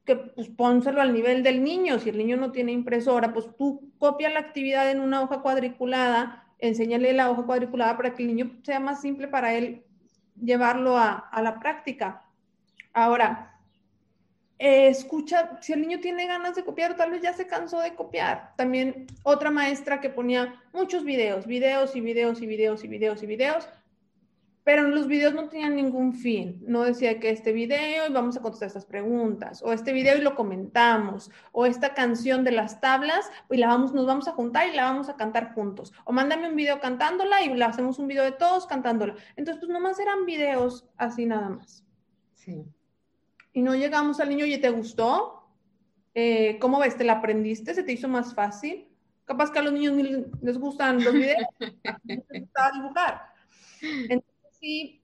que 0.06 0.15
pues 0.15 0.50
pónselo 0.50 1.02
al 1.02 1.13
nivel 1.13 1.43
del 1.43 1.63
niño. 1.63 2.00
Si 2.00 2.10
el 2.10 2.17
niño 2.17 2.36
no 2.38 2.52
tiene 2.52 2.71
impresora, 2.71 3.32
pues 3.32 3.45
tú 3.56 3.91
copia 4.00 4.32
la 4.32 4.39
actividad 4.39 4.89
en 4.89 5.00
una 5.00 5.21
hoja 5.21 5.43
cuadriculada 5.43 6.41
enséñale 6.62 7.12
la 7.13 7.30
hoja 7.30 7.43
cuadriculada 7.43 7.97
para 7.97 8.13
que 8.13 8.24
el 8.24 8.30
niño 8.30 8.52
sea 8.63 8.80
más 8.80 9.02
simple 9.02 9.28
para 9.28 9.54
él 9.56 9.84
llevarlo 10.41 10.97
a, 10.97 11.30
la 11.43 11.60
práctica. 11.60 12.24
Ahora, 12.93 13.50
eh, 14.63 14.89
escucha, 14.89 15.58
si 15.60 15.74
el 15.74 15.82
niño 15.82 16.00
tiene 16.00 16.28
ganas 16.28 16.54
de 16.54 16.63
copiar, 16.63 16.95
tal 16.95 17.10
vez 17.10 17.24
ya 17.24 17.34
se 17.34 17.47
cansó 17.47 17.80
de 17.80 17.95
copiar. 17.95 18.54
También 18.58 19.08
otra 19.24 19.50
maestra 19.50 20.00
que 20.00 20.12
ponía 20.12 20.62
muchos 20.71 21.04
videos, 21.04 21.47
videos 21.47 21.95
y 21.95 22.02
videos 22.02 22.43
y 22.43 22.45
videos 22.45 22.84
y 22.84 22.88
videos 22.88 23.24
y 23.24 23.26
videos, 23.26 23.67
pero 24.63 24.84
los 24.84 25.08
videos 25.08 25.34
no 25.34 25.50
tenían 25.50 25.76
ningún 25.76 26.13
fin. 26.13 26.63
No 26.67 26.84
decía 26.84 27.19
que 27.19 27.32
este 27.32 27.54
video 27.54 28.08
y 28.08 28.13
vamos 28.13 28.38
a 28.38 28.41
contestar 28.43 28.67
estas 28.67 28.86
preguntas, 28.86 29.63
o 29.63 29.74
este 29.74 29.93
video 29.93 30.15
y 30.15 30.21
lo 30.21 30.36
comentamos, 30.36 31.32
o 31.52 31.65
esta 31.65 31.95
canción 31.95 32.43
de 32.43 32.52
las 32.52 32.80
tablas 32.82 33.32
y 33.50 33.58
la 33.58 33.65
vamos, 33.65 33.95
nos 33.95 34.06
vamos 34.06 34.28
a 34.28 34.34
juntar 34.34 34.69
y 34.69 34.76
la 34.76 34.84
vamos 34.84 35.10
a 35.10 35.15
cantar 35.17 35.56
juntos, 35.56 35.91
o 36.06 36.12
mándame 36.13 36.47
un 36.47 36.56
video 36.56 36.80
cantándola 36.80 37.41
y 37.41 37.52
le 37.52 37.65
hacemos 37.65 37.97
un 37.97 38.06
video 38.06 38.24
de 38.24 38.34
todos 38.34 38.67
cantándola. 38.67 39.15
Entonces, 39.38 39.60
pues 39.60 39.71
nomás 39.71 40.00
eran 40.00 40.28
videos 40.28 40.88
así 40.97 41.26
nada 41.26 41.50
más. 41.50 41.84
Sí 42.36 42.63
y 43.53 43.61
no 43.61 43.75
llegamos 43.75 44.19
al 44.19 44.29
niño, 44.29 44.45
y 44.45 44.57
¿te 44.57 44.69
gustó? 44.69 45.47
Eh, 46.13 46.57
¿Cómo 46.59 46.79
ves? 46.79 46.97
¿Te 46.97 47.03
la 47.03 47.13
aprendiste? 47.13 47.73
¿Se 47.73 47.83
te 47.83 47.93
hizo 47.93 48.07
más 48.07 48.33
fácil? 48.33 48.87
Capaz 49.25 49.51
que 49.51 49.59
a 49.59 49.61
los 49.61 49.73
niños 49.73 49.93
les 50.41 50.57
gustan 50.57 51.03
los 51.03 51.13
videos, 51.13 51.47
les 52.03 52.19
gusta 52.27 52.71
dibujar. 52.73 53.21
Entonces, 53.81 54.57
sí, 54.59 55.01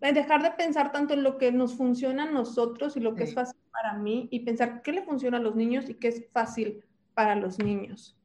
dejar 0.00 0.42
de 0.42 0.52
pensar 0.52 0.92
tanto 0.92 1.14
en 1.14 1.22
lo 1.22 1.36
que 1.36 1.52
nos 1.52 1.74
funciona 1.74 2.24
a 2.24 2.30
nosotros 2.30 2.96
y 2.96 3.00
lo 3.00 3.14
que 3.14 3.24
es 3.24 3.34
fácil 3.34 3.60
para 3.70 3.98
mí 3.98 4.28
y 4.30 4.40
pensar 4.40 4.82
qué 4.82 4.92
le 4.92 5.02
funciona 5.02 5.36
a 5.36 5.40
los 5.40 5.54
niños 5.54 5.88
y 5.88 5.94
qué 5.94 6.08
es 6.08 6.24
fácil 6.32 6.82
para 7.14 7.36
los 7.36 7.58
niños. 7.58 8.16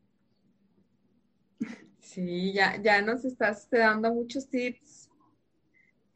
Sí, 2.00 2.54
ya, 2.54 2.82
ya 2.82 3.02
nos 3.02 3.26
estás 3.26 3.70
dando 3.70 4.14
muchos 4.14 4.48
tips 4.50 5.05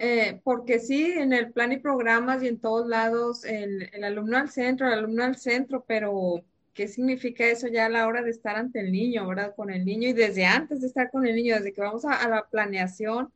eh, 0.01 0.39
porque 0.45 0.79
sí, 0.79 1.12
en 1.12 1.33
el 1.33 1.51
plan 1.51 1.73
y 1.73 1.77
programas 1.77 2.41
y 2.41 2.47
en 2.47 2.59
todos 2.59 2.88
lados, 2.88 3.43
el, 3.43 3.89
alumno 4.01 4.38
al 4.38 4.49
centro, 4.49 4.88
el 4.88 4.93
alumno 4.93 5.25
al 5.25 5.35
centro, 5.35 5.83
pero 5.85 6.41
¿qué 6.73 6.88
significa 6.88 7.45
eso 7.45 7.67
ya 7.67 7.88
a 7.88 7.89
la 7.89 8.07
hora 8.07 8.21
de 8.21 8.31
estar 8.31 8.55
ante 8.55 8.79
el 8.79 8.93
niño, 8.93 9.27
verdad? 9.27 9.53
Con 9.57 9.69
el 9.69 9.83
niño 9.83 10.07
y 10.07 10.13
desde 10.13 10.45
antes 10.45 10.79
de 10.79 10.88
estar 10.88 11.12
con 11.12 11.27
el 11.27 11.35
niño, 11.35 11.55
desde 11.55 11.73
que 11.73 11.81
vamos 11.81 12.05
a, 12.05 12.29
la 12.29 12.47
planeación, 12.49 13.33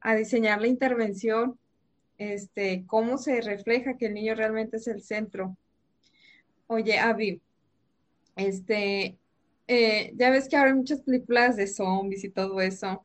a 0.00 0.16
diseñar 0.16 0.60
la 0.60 0.66
intervención, 0.66 1.56
este, 2.18 2.84
cómo 2.88 3.16
se 3.16 3.40
refleja 3.40 3.96
que 3.96 4.06
el 4.06 4.14
niño 4.14 4.34
realmente 4.34 4.78
es 4.78 4.88
el 4.88 5.02
centro. 5.02 5.56
Oye, 6.66 6.98
Avi, 6.98 7.40
este, 8.34 9.18
eh, 9.68 10.12
ya 10.16 10.30
ves 10.30 10.48
que 10.48 10.56
ahora 10.56 10.70
hay 10.70 10.76
muchas 10.76 11.00
películas 11.02 11.54
de 11.56 11.68
zombies 11.68 12.24
y 12.24 12.30
todo 12.30 12.60
eso. 12.60 13.04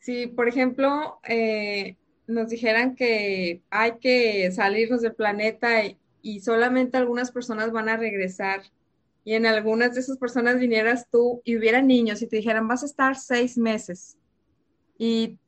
Sí, 0.00 0.26
por 0.26 0.48
ejemplo, 0.48 1.20
eh, 1.28 1.96
nos 2.28 2.50
dijeran 2.50 2.94
que 2.94 3.62
hay 3.70 3.98
que 3.98 4.52
salirnos 4.52 5.00
del 5.00 5.14
planeta 5.14 5.82
y, 6.22 6.40
solamente 6.40 6.98
algunas 6.98 7.32
personas 7.32 7.72
van 7.72 7.88
a 7.88 7.96
regresar 7.96 8.60
y 9.24 9.32
en 9.32 9.46
algunas 9.46 9.94
de 9.94 10.00
esas 10.00 10.18
personas 10.18 10.58
vinieras 10.58 11.08
tú 11.10 11.40
y 11.42 11.56
hubiera 11.56 11.80
niños 11.80 12.20
y 12.20 12.26
te 12.26 12.36
dijeran 12.36 12.68
vas 12.68 12.82
a 12.82 12.86
estar 12.86 13.16
seis 13.16 13.56
meses 13.56 14.18
y 14.98 15.38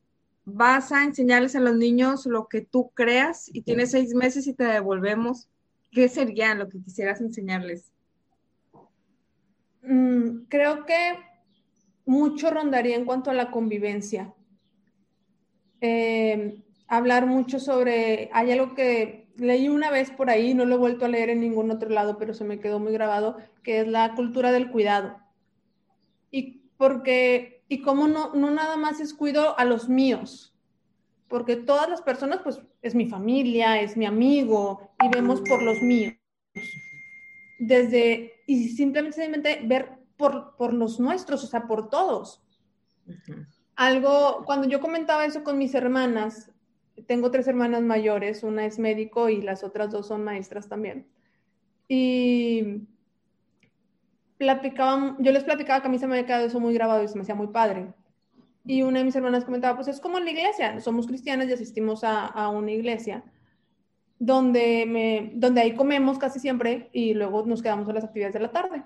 vas 0.43 0.91
a 0.91 1.03
enseñarles 1.03 1.55
a 1.55 1.59
los 1.59 1.75
niños 1.75 2.25
lo 2.25 2.47
que 2.47 2.61
tú 2.61 2.89
creas 2.95 3.47
y 3.53 3.61
tienes 3.61 3.91
seis 3.91 4.15
meses 4.15 4.47
y 4.47 4.53
te 4.53 4.63
devolvemos, 4.63 5.49
¿qué 5.91 6.09
sería 6.09 6.55
lo 6.55 6.67
que 6.67 6.81
quisieras 6.81 7.21
enseñarles? 7.21 7.91
Mm, 9.83 10.45
creo 10.49 10.85
que 10.87 11.19
mucho 12.05 12.49
rondaría 12.49 12.95
en 12.95 13.05
cuanto 13.05 13.29
a 13.29 13.35
la 13.35 13.51
convivencia. 13.51 14.33
Eh, 15.79 16.63
hablar 16.91 17.25
mucho 17.25 17.57
sobre, 17.57 18.29
hay 18.33 18.51
algo 18.51 18.75
que 18.75 19.29
leí 19.37 19.69
una 19.69 19.89
vez 19.89 20.11
por 20.11 20.29
ahí, 20.29 20.53
no 20.53 20.65
lo 20.65 20.75
he 20.75 20.77
vuelto 20.77 21.05
a 21.05 21.07
leer 21.07 21.29
en 21.29 21.39
ningún 21.39 21.71
otro 21.71 21.89
lado, 21.89 22.17
pero 22.17 22.33
se 22.33 22.43
me 22.43 22.59
quedó 22.59 22.79
muy 22.79 22.91
grabado, 22.91 23.37
que 23.63 23.79
es 23.79 23.87
la 23.87 24.13
cultura 24.13 24.51
del 24.51 24.69
cuidado. 24.69 25.17
Y 26.31 26.63
porque, 26.75 27.63
y 27.69 27.81
cómo 27.81 28.09
no, 28.09 28.33
no 28.35 28.51
nada 28.51 28.75
más 28.75 28.99
es 28.99 29.13
cuido 29.13 29.57
a 29.57 29.63
los 29.63 29.87
míos, 29.87 30.53
porque 31.29 31.55
todas 31.55 31.89
las 31.89 32.01
personas, 32.01 32.41
pues 32.43 32.59
es 32.81 32.93
mi 32.93 33.07
familia, 33.07 33.79
es 33.79 33.95
mi 33.95 34.05
amigo, 34.05 34.91
y 35.01 35.07
vemos 35.07 35.39
por 35.47 35.63
los 35.63 35.81
míos. 35.81 36.15
Desde, 37.57 38.33
y 38.47 38.67
simplemente, 38.67 39.21
simplemente 39.21 39.65
ver 39.65 39.97
por, 40.17 40.57
por 40.57 40.73
los 40.73 40.99
nuestros, 40.99 41.41
o 41.45 41.47
sea, 41.47 41.67
por 41.67 41.89
todos. 41.89 42.43
Algo, 43.77 44.43
cuando 44.45 44.67
yo 44.67 44.81
comentaba 44.81 45.23
eso 45.23 45.41
con 45.45 45.57
mis 45.57 45.73
hermanas, 45.73 46.51
tengo 47.07 47.31
tres 47.31 47.47
hermanas 47.47 47.81
mayores, 47.81 48.43
una 48.43 48.65
es 48.65 48.79
médico 48.79 49.29
y 49.29 49.41
las 49.41 49.63
otras 49.63 49.91
dos 49.91 50.07
son 50.07 50.23
maestras 50.23 50.67
también. 50.67 51.07
Y 51.87 52.87
platicaban, 54.37 55.17
yo 55.19 55.31
les 55.31 55.43
platicaba 55.43 55.81
que 55.81 55.87
a 55.87 55.91
mí 55.91 55.99
se 55.99 56.07
me 56.07 56.13
había 56.13 56.25
quedado 56.25 56.45
eso 56.47 56.59
muy 56.59 56.73
grabado 56.73 57.03
y 57.03 57.07
se 57.07 57.15
me 57.15 57.21
hacía 57.21 57.35
muy 57.35 57.47
padre. 57.47 57.93
Y 58.65 58.83
una 58.83 58.99
de 58.99 59.05
mis 59.05 59.15
hermanas 59.15 59.45
comentaba, 59.45 59.75
pues 59.75 59.87
es 59.87 59.99
como 59.99 60.17
en 60.17 60.25
la 60.25 60.31
iglesia, 60.31 60.79
somos 60.79 61.07
cristianas 61.07 61.47
y 61.49 61.53
asistimos 61.53 62.03
a, 62.03 62.25
a 62.25 62.49
una 62.49 62.71
iglesia 62.71 63.23
donde, 64.19 64.85
me, 64.85 65.31
donde 65.33 65.61
ahí 65.61 65.73
comemos 65.73 66.19
casi 66.19 66.39
siempre 66.39 66.91
y 66.93 67.15
luego 67.15 67.43
nos 67.43 67.63
quedamos 67.63 67.89
a 67.89 67.93
las 67.93 68.03
actividades 68.03 68.35
de 68.35 68.39
la 68.39 68.51
tarde. 68.51 68.83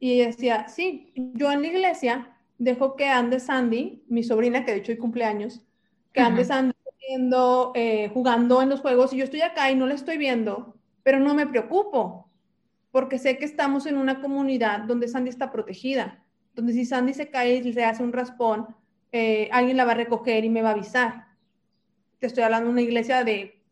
Y 0.00 0.18
decía, 0.18 0.66
sí, 0.66 1.12
yo 1.14 1.52
en 1.52 1.62
la 1.62 1.68
iglesia 1.68 2.36
dejo 2.58 2.96
que 2.96 3.06
ande 3.06 3.38
Sandy, 3.38 4.02
mi 4.08 4.24
sobrina, 4.24 4.64
que 4.64 4.72
de 4.72 4.78
hecho 4.78 4.90
hoy 4.90 4.98
cumpleaños, 4.98 5.64
que 6.12 6.20
ande 6.20 6.44
Sandy 6.44 6.72
eh, 7.74 8.10
jugando 8.12 8.60
en 8.60 8.68
los 8.68 8.80
juegos 8.80 9.12
y 9.12 9.16
yo 9.16 9.24
estoy 9.24 9.40
acá 9.40 9.70
y 9.70 9.74
no 9.74 9.86
la 9.86 9.94
estoy 9.94 10.18
viendo, 10.18 10.76
pero 11.02 11.18
no 11.18 11.34
me 11.34 11.46
preocupo, 11.46 12.30
porque 12.90 13.18
sé 13.18 13.38
que 13.38 13.46
estamos 13.46 13.86
en 13.86 13.96
una 13.96 14.20
comunidad 14.20 14.80
donde 14.80 15.08
Sandy 15.08 15.30
está 15.30 15.50
protegida, 15.50 16.22
donde 16.54 16.74
si 16.74 16.84
Sandy 16.84 17.14
se 17.14 17.30
cae 17.30 17.56
y 17.56 17.72
se 17.72 17.84
hace 17.84 18.02
un 18.02 18.12
raspón, 18.12 18.66
eh, 19.12 19.48
alguien 19.52 19.78
la 19.78 19.86
va 19.86 19.92
a 19.92 19.94
recoger 19.94 20.44
y 20.44 20.50
me 20.50 20.60
va 20.60 20.70
a 20.70 20.72
avisar. 20.72 21.28
Te 22.18 22.26
estoy 22.26 22.42
hablando 22.42 22.66
de 22.66 22.72
una 22.72 22.82
iglesia 22.82 23.24
de 23.24 23.62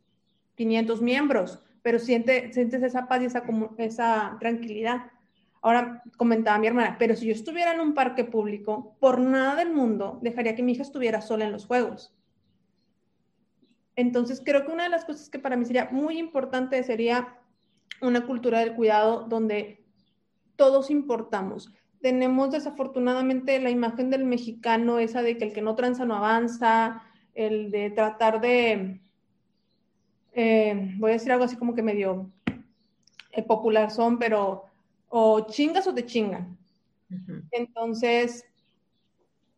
500 0.55 1.03
miembros, 1.03 1.61
pero 1.83 1.99
siente, 1.99 2.53
sientes 2.55 2.83
esa 2.83 3.07
paz 3.07 3.21
y 3.21 3.27
esa, 3.27 3.43
esa 3.77 4.37
tranquilidad. 4.41 5.11
Ahora 5.61 6.03
comentaba 6.17 6.59
mi 6.59 6.69
hermana, 6.69 6.97
pero 6.99 7.15
si 7.17 7.27
yo 7.27 7.33
estuviera 7.33 7.75
en 7.75 7.81
un 7.81 7.93
parque 7.93 8.25
público, 8.25 8.97
por 8.99 9.19
nada 9.19 9.57
del 9.57 9.73
mundo 9.75 10.19
dejaría 10.23 10.55
que 10.55 10.63
mi 10.63 10.73
hija 10.73 10.83
estuviera 10.83 11.21
sola 11.21 11.45
en 11.45 11.53
los 11.53 11.67
juegos. 11.67 12.17
Entonces, 13.97 14.43
creo 14.45 14.65
que 14.65 14.73
una 14.73 14.85
de 14.85 14.91
las 14.91 15.07
cosas 15.07 15.31
que 15.31 15.39
para 15.39 15.57
mí 15.57 15.65
sería 15.65 15.89
muy 15.91 16.19
importante 16.19 16.83
sería 16.85 17.39
una 18.03 18.27
cultura 18.27 18.61
del 18.61 18.75
cuidado 18.75 19.25
donde 19.27 19.85
todos 20.57 20.91
importamos. 20.91 21.73
Tenemos 22.03 22.51
desafortunadamente 22.51 23.59
la 23.59 23.71
imagen 23.71 24.11
del 24.11 24.25
mexicano, 24.25 24.99
esa 24.99 25.23
de 25.23 25.39
que 25.39 25.45
el 25.45 25.53
que 25.55 25.63
no 25.63 25.75
tranza 25.75 26.05
no 26.05 26.15
avanza, 26.15 27.03
el 27.35 27.71
de 27.71 27.91
tratar 27.91 28.41
de, 28.41 29.01
eh, 30.33 30.95
voy 30.99 31.11
a 31.11 31.15
decir 31.15 31.33
algo 31.33 31.45
así 31.45 31.57
como 31.57 31.75
que 31.75 31.83
medio 31.83 32.31
eh, 33.33 33.43
popular 33.43 33.91
son, 33.91 34.19
pero 34.19 34.65
o 35.09 35.47
chingas 35.47 35.87
o 35.87 35.95
te 35.95 36.05
chingan. 36.05 36.59
Entonces, 37.51 38.45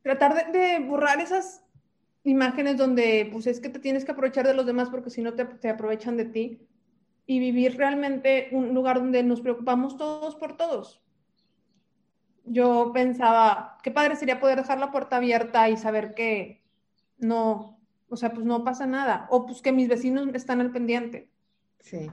tratar 0.02 0.52
de, 0.52 0.58
de 0.58 0.78
borrar 0.80 1.20
esas 1.20 1.64
imágenes 2.28 2.76
donde 2.76 3.28
pues 3.32 3.46
es 3.46 3.60
que 3.60 3.68
te 3.68 3.78
tienes 3.78 4.04
que 4.04 4.12
aprovechar 4.12 4.46
de 4.46 4.54
los 4.54 4.66
demás 4.66 4.90
porque 4.90 5.10
si 5.10 5.22
no 5.22 5.34
te, 5.34 5.44
te 5.44 5.68
aprovechan 5.68 6.16
de 6.16 6.26
ti 6.26 6.68
y 7.26 7.40
vivir 7.40 7.76
realmente 7.76 8.48
un 8.52 8.74
lugar 8.74 8.98
donde 8.98 9.22
nos 9.22 9.40
preocupamos 9.40 9.96
todos 9.96 10.36
por 10.36 10.56
todos. 10.56 11.02
Yo 12.44 12.92
pensaba, 12.94 13.78
qué 13.82 13.90
padre 13.90 14.16
sería 14.16 14.40
poder 14.40 14.58
dejar 14.58 14.78
la 14.78 14.90
puerta 14.90 15.16
abierta 15.16 15.68
y 15.68 15.76
saber 15.76 16.14
que 16.14 16.64
no, 17.18 17.78
o 18.08 18.16
sea, 18.16 18.32
pues 18.32 18.46
no 18.46 18.64
pasa 18.64 18.86
nada, 18.86 19.26
o 19.30 19.44
pues 19.44 19.60
que 19.60 19.72
mis 19.72 19.88
vecinos 19.88 20.26
están 20.34 20.60
al 20.60 20.72
pendiente. 20.72 21.30
Sí. 21.80 22.10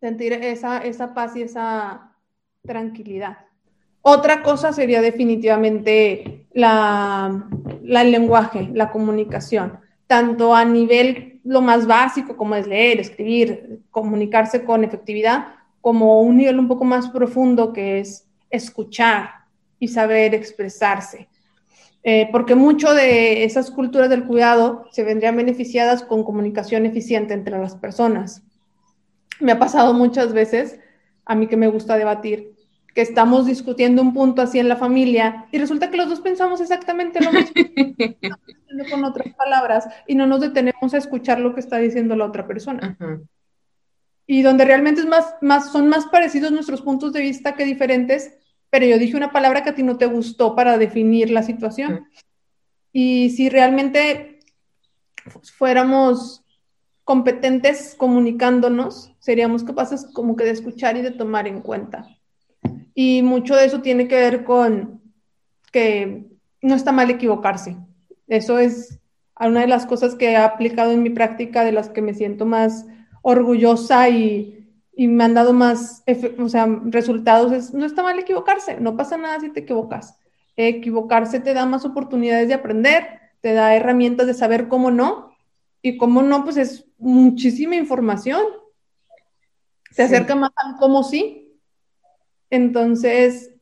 Sentir 0.00 0.32
esa, 0.32 0.78
esa 0.78 1.14
paz 1.14 1.36
y 1.36 1.42
esa 1.42 2.16
tranquilidad. 2.62 3.47
Otra 4.02 4.42
cosa 4.42 4.72
sería 4.72 5.02
definitivamente 5.02 6.46
la, 6.52 7.48
el 7.84 8.10
lenguaje, 8.10 8.70
la 8.72 8.90
comunicación, 8.90 9.80
tanto 10.06 10.54
a 10.54 10.64
nivel 10.64 11.40
lo 11.44 11.60
más 11.60 11.86
básico 11.86 12.36
como 12.36 12.54
es 12.54 12.66
leer, 12.66 13.00
escribir, 13.00 13.80
comunicarse 13.90 14.64
con 14.64 14.84
efectividad, 14.84 15.48
como 15.80 16.22
un 16.22 16.36
nivel 16.36 16.58
un 16.58 16.68
poco 16.68 16.84
más 16.84 17.08
profundo 17.08 17.72
que 17.72 18.00
es 18.00 18.26
escuchar 18.50 19.30
y 19.78 19.88
saber 19.88 20.34
expresarse. 20.34 21.28
Eh, 22.02 22.28
porque 22.30 22.54
mucho 22.54 22.94
de 22.94 23.44
esas 23.44 23.70
culturas 23.70 24.08
del 24.08 24.24
cuidado 24.24 24.86
se 24.92 25.04
vendrían 25.04 25.36
beneficiadas 25.36 26.02
con 26.02 26.24
comunicación 26.24 26.86
eficiente 26.86 27.34
entre 27.34 27.58
las 27.58 27.76
personas. 27.76 28.42
Me 29.40 29.52
ha 29.52 29.58
pasado 29.58 29.94
muchas 29.94 30.32
veces, 30.32 30.78
a 31.24 31.34
mí 31.34 31.46
que 31.46 31.56
me 31.56 31.68
gusta 31.68 31.96
debatir, 31.96 32.54
que 32.98 33.02
estamos 33.02 33.46
discutiendo 33.46 34.02
un 34.02 34.12
punto 34.12 34.42
así 34.42 34.58
en 34.58 34.68
la 34.68 34.74
familia 34.74 35.46
y 35.52 35.58
resulta 35.58 35.88
que 35.88 35.96
los 35.96 36.08
dos 36.08 36.18
pensamos 36.18 36.60
exactamente 36.60 37.20
lo 37.22 37.30
mismo 37.30 37.54
con 38.90 39.04
otras 39.04 39.32
palabras 39.34 39.86
y 40.08 40.16
no 40.16 40.26
nos 40.26 40.40
detenemos 40.40 40.92
a 40.92 40.98
escuchar 40.98 41.38
lo 41.38 41.54
que 41.54 41.60
está 41.60 41.78
diciendo 41.78 42.16
la 42.16 42.24
otra 42.24 42.48
persona. 42.48 42.98
y 44.26 44.42
donde 44.42 44.64
realmente 44.64 45.02
es 45.02 45.06
más, 45.06 45.36
más, 45.40 45.70
son 45.70 45.88
más 45.88 46.06
parecidos 46.06 46.50
nuestros 46.50 46.82
puntos 46.82 47.12
de 47.12 47.20
vista 47.20 47.54
que 47.54 47.64
diferentes, 47.64 48.32
pero 48.68 48.84
yo 48.84 48.98
dije 48.98 49.16
una 49.16 49.30
palabra 49.30 49.62
que 49.62 49.70
a 49.70 49.74
ti 49.76 49.84
no 49.84 49.96
te 49.96 50.06
gustó 50.06 50.56
para 50.56 50.76
definir 50.76 51.30
la 51.30 51.44
situación. 51.44 52.08
Y 52.92 53.30
si 53.30 53.48
realmente 53.48 54.40
fuéramos 55.56 56.44
competentes 57.04 57.94
comunicándonos, 57.96 59.14
seríamos 59.20 59.62
capaces 59.62 60.04
como 60.12 60.34
que 60.34 60.42
de 60.42 60.50
escuchar 60.50 60.96
y 60.96 61.02
de 61.02 61.12
tomar 61.12 61.46
en 61.46 61.60
cuenta. 61.60 62.17
Y 63.00 63.22
mucho 63.22 63.54
de 63.54 63.64
eso 63.64 63.80
tiene 63.80 64.08
que 64.08 64.16
ver 64.16 64.42
con 64.42 65.00
que 65.70 66.24
no 66.60 66.74
está 66.74 66.90
mal 66.90 67.08
equivocarse. 67.08 67.76
Eso 68.26 68.58
es 68.58 68.98
una 69.38 69.60
de 69.60 69.68
las 69.68 69.86
cosas 69.86 70.16
que 70.16 70.32
he 70.32 70.36
aplicado 70.36 70.90
en 70.90 71.04
mi 71.04 71.10
práctica, 71.10 71.62
de 71.62 71.70
las 71.70 71.90
que 71.90 72.02
me 72.02 72.12
siento 72.12 72.44
más 72.44 72.86
orgullosa 73.22 74.08
y, 74.08 74.66
me 74.96 75.22
han 75.22 75.34
dado 75.34 75.52
más 75.52 76.02
o 76.40 76.48
sea, 76.48 76.66
resultados. 76.86 77.52
Es, 77.52 77.72
no 77.72 77.86
está 77.86 78.02
mal 78.02 78.18
equivocarse, 78.18 78.80
no 78.80 78.96
pasa 78.96 79.16
nada 79.16 79.38
si 79.38 79.50
te 79.50 79.60
equivocas. 79.60 80.18
equivocarse 80.56 81.38
te 81.38 81.54
da 81.54 81.66
más 81.66 81.84
oportunidades 81.84 82.48
de 82.48 82.54
aprender, 82.54 83.20
te 83.40 83.52
da 83.52 83.76
herramientas 83.76 84.26
de 84.26 84.34
saber 84.34 84.66
cómo 84.66 84.90
no, 84.90 85.36
y 85.82 85.98
cómo 85.98 86.20
no, 86.22 86.42
pues 86.42 86.56
es 86.56 86.84
muchísima 86.98 87.76
información. 87.76 88.42
Se 89.92 90.02
acerca 90.02 90.34
más 90.34 90.50
a 90.56 90.76
cómo 90.80 91.04
sí. 91.04 91.44
Entonces, 92.50 93.52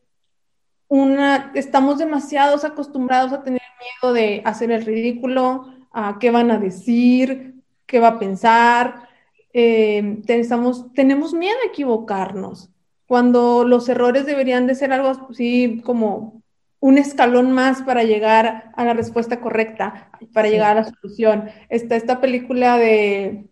una, 0.88 1.52
estamos 1.54 1.98
demasiados 1.98 2.64
acostumbrados 2.64 3.32
a 3.32 3.42
tener 3.42 3.62
miedo 3.80 4.12
de 4.12 4.42
hacer 4.44 4.70
el 4.70 4.84
ridículo, 4.84 5.72
a 5.92 6.18
qué 6.20 6.30
van 6.30 6.50
a 6.50 6.58
decir, 6.58 7.62
qué 7.86 8.00
va 8.00 8.08
a 8.08 8.18
pensar, 8.18 9.08
eh, 9.52 10.22
tenemos 10.26 11.34
miedo 11.34 11.56
a 11.64 11.68
equivocarnos, 11.68 12.70
cuando 13.06 13.64
los 13.64 13.88
errores 13.88 14.26
deberían 14.26 14.66
de 14.66 14.74
ser 14.74 14.92
algo 14.92 15.28
así 15.30 15.80
como 15.84 16.42
un 16.80 16.98
escalón 16.98 17.52
más 17.52 17.82
para 17.82 18.04
llegar 18.04 18.70
a 18.76 18.84
la 18.84 18.92
respuesta 18.92 19.40
correcta, 19.40 20.10
para 20.32 20.48
llegar 20.48 20.76
a 20.76 20.80
la 20.82 20.84
solución. 20.84 21.48
Está 21.68 21.96
esta 21.96 22.20
película 22.20 22.76
de, 22.78 23.48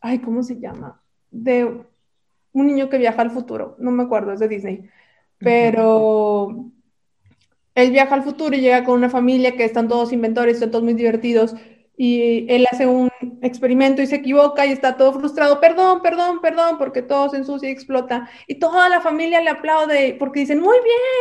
ay, 0.00 0.18
¿cómo 0.18 0.42
se 0.42 0.58
llama? 0.58 1.00
De 1.30 1.84
un 2.56 2.66
niño 2.66 2.88
que 2.88 2.98
viaja 2.98 3.20
al 3.20 3.30
futuro, 3.30 3.76
no 3.78 3.90
me 3.90 4.04
acuerdo, 4.04 4.32
es 4.32 4.40
de 4.40 4.48
Disney, 4.48 4.88
pero 5.38 6.70
él 7.74 7.90
viaja 7.90 8.14
al 8.14 8.22
futuro 8.22 8.56
y 8.56 8.60
llega 8.60 8.82
con 8.82 8.94
una 8.94 9.10
familia 9.10 9.56
que 9.56 9.64
están 9.64 9.88
todos 9.88 10.12
inventores, 10.12 10.54
están 10.54 10.70
todos 10.70 10.84
muy 10.84 10.94
divertidos 10.94 11.54
y 11.98 12.46
él 12.50 12.66
hace 12.70 12.86
un 12.86 13.10
experimento 13.42 14.00
y 14.00 14.06
se 14.06 14.16
equivoca 14.16 14.64
y 14.64 14.72
está 14.72 14.96
todo 14.96 15.12
frustrado, 15.12 15.60
perdón, 15.60 16.00
perdón, 16.00 16.40
perdón, 16.40 16.78
porque 16.78 17.02
todo 17.02 17.28
se 17.28 17.36
ensucia 17.36 17.68
y 17.68 17.72
explota. 17.72 18.28
Y 18.46 18.58
toda 18.58 18.88
la 18.88 19.02
familia 19.02 19.42
le 19.42 19.50
aplaude 19.50 20.16
porque 20.18 20.40
dicen, 20.40 20.60
muy 20.60 20.76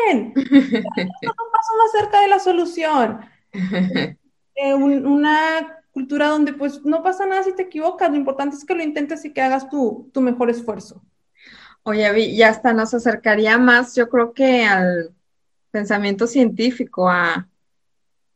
bien, 0.08 0.34
no 0.36 1.34
paso 1.52 1.74
más 1.78 1.92
cerca 1.92 2.22
de 2.22 2.28
la 2.28 2.40
solución. 2.40 3.20
Eh, 4.58 4.74
una 4.74 5.82
cultura 5.92 6.30
donde 6.30 6.54
pues 6.54 6.86
no 6.86 7.04
pasa 7.04 7.26
nada 7.26 7.44
si 7.44 7.54
te 7.54 7.64
equivocas, 7.64 8.10
lo 8.10 8.16
importante 8.16 8.56
es 8.56 8.64
que 8.64 8.74
lo 8.74 8.82
intentes 8.82 9.26
y 9.26 9.34
que 9.34 9.42
hagas 9.42 9.70
tu, 9.70 10.10
tu 10.14 10.22
mejor 10.22 10.50
esfuerzo. 10.50 11.04
Oye, 11.88 12.36
ya 12.36 12.50
hasta 12.50 12.74
nos 12.74 12.96
acercaría 12.96 13.60
más, 13.60 13.94
yo 13.96 14.10
creo 14.10 14.34
que 14.34 14.66
al 14.66 15.14
pensamiento 15.70 16.26
científico, 16.26 17.08
a, 17.08 17.48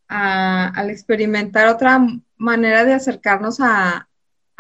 al 0.07 0.89
experimentar 0.91 1.67
otra 1.67 1.99
manera 2.37 2.85
de 2.85 2.93
acercarnos 2.93 3.57
a, 3.59 4.07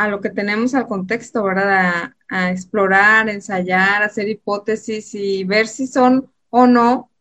lo 0.09 0.21
que 0.21 0.31
tenemos 0.31 0.73
al 0.73 0.87
contexto, 0.87 1.43
¿verdad? 1.43 2.15
A, 2.29 2.51
explorar, 2.51 3.29
ensayar, 3.29 4.01
hacer 4.01 4.27
hipótesis 4.27 5.13
y 5.13 5.43
ver 5.43 5.67
si 5.67 5.85
son 5.85 6.31
o 6.49 6.65
no 6.65 7.11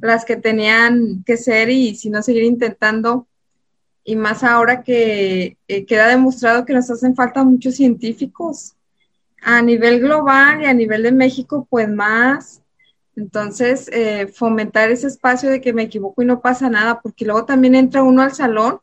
las 0.00 0.24
que 0.24 0.36
tenían 0.36 1.24
que 1.24 1.36
ser 1.36 1.68
y 1.70 1.96
si 1.96 2.10
no 2.10 2.22
seguir 2.22 2.44
intentando. 2.44 3.26
Y 4.04 4.14
más 4.14 4.44
ahora 4.44 4.84
que 4.84 5.58
eh, 5.66 5.84
queda 5.84 6.06
demostrado 6.06 6.64
que 6.64 6.74
nos 6.74 6.88
hacen 6.90 7.16
falta 7.16 7.42
muchos 7.42 7.74
científicos 7.74 8.77
a 9.42 9.62
nivel 9.62 10.00
global 10.00 10.62
y 10.62 10.66
a 10.66 10.74
nivel 10.74 11.02
de 11.02 11.12
México, 11.12 11.66
pues 11.70 11.88
más. 11.88 12.62
Entonces, 13.16 13.88
eh, 13.92 14.28
fomentar 14.28 14.90
ese 14.90 15.08
espacio 15.08 15.50
de 15.50 15.60
que 15.60 15.72
me 15.72 15.82
equivoco 15.82 16.22
y 16.22 16.26
no 16.26 16.40
pasa 16.40 16.70
nada, 16.70 17.00
porque 17.00 17.24
luego 17.24 17.44
también 17.44 17.74
entra 17.74 18.02
uno 18.02 18.22
al 18.22 18.34
salón 18.34 18.80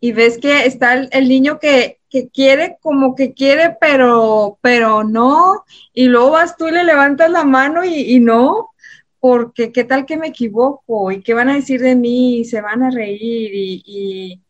y 0.00 0.12
ves 0.12 0.38
que 0.38 0.66
está 0.66 0.94
el, 0.94 1.28
niño 1.28 1.58
que, 1.58 1.98
quiere 2.32 2.78
como 2.80 3.14
que 3.14 3.34
quiere, 3.34 3.76
pero, 3.78 4.58
pero 4.62 5.04
no, 5.04 5.64
y 5.92 6.06
luego 6.06 6.30
vas 6.30 6.56
tú 6.56 6.68
y 6.68 6.70
le 6.70 6.84
levantas 6.84 7.30
la 7.30 7.44
mano 7.44 7.84
y, 7.84 8.18
no, 8.20 8.70
porque 9.20 9.70
qué 9.72 9.84
tal 9.84 10.06
que 10.06 10.16
me 10.16 10.28
equivoco 10.28 11.10
y 11.12 11.22
qué 11.22 11.34
van 11.34 11.50
a 11.50 11.56
decir 11.56 11.80
de 11.82 11.94
mí 11.94 12.38
y 12.38 12.44
se 12.46 12.62
van 12.62 12.82
a 12.82 12.90
reír 12.90 13.50
y, 13.54 14.42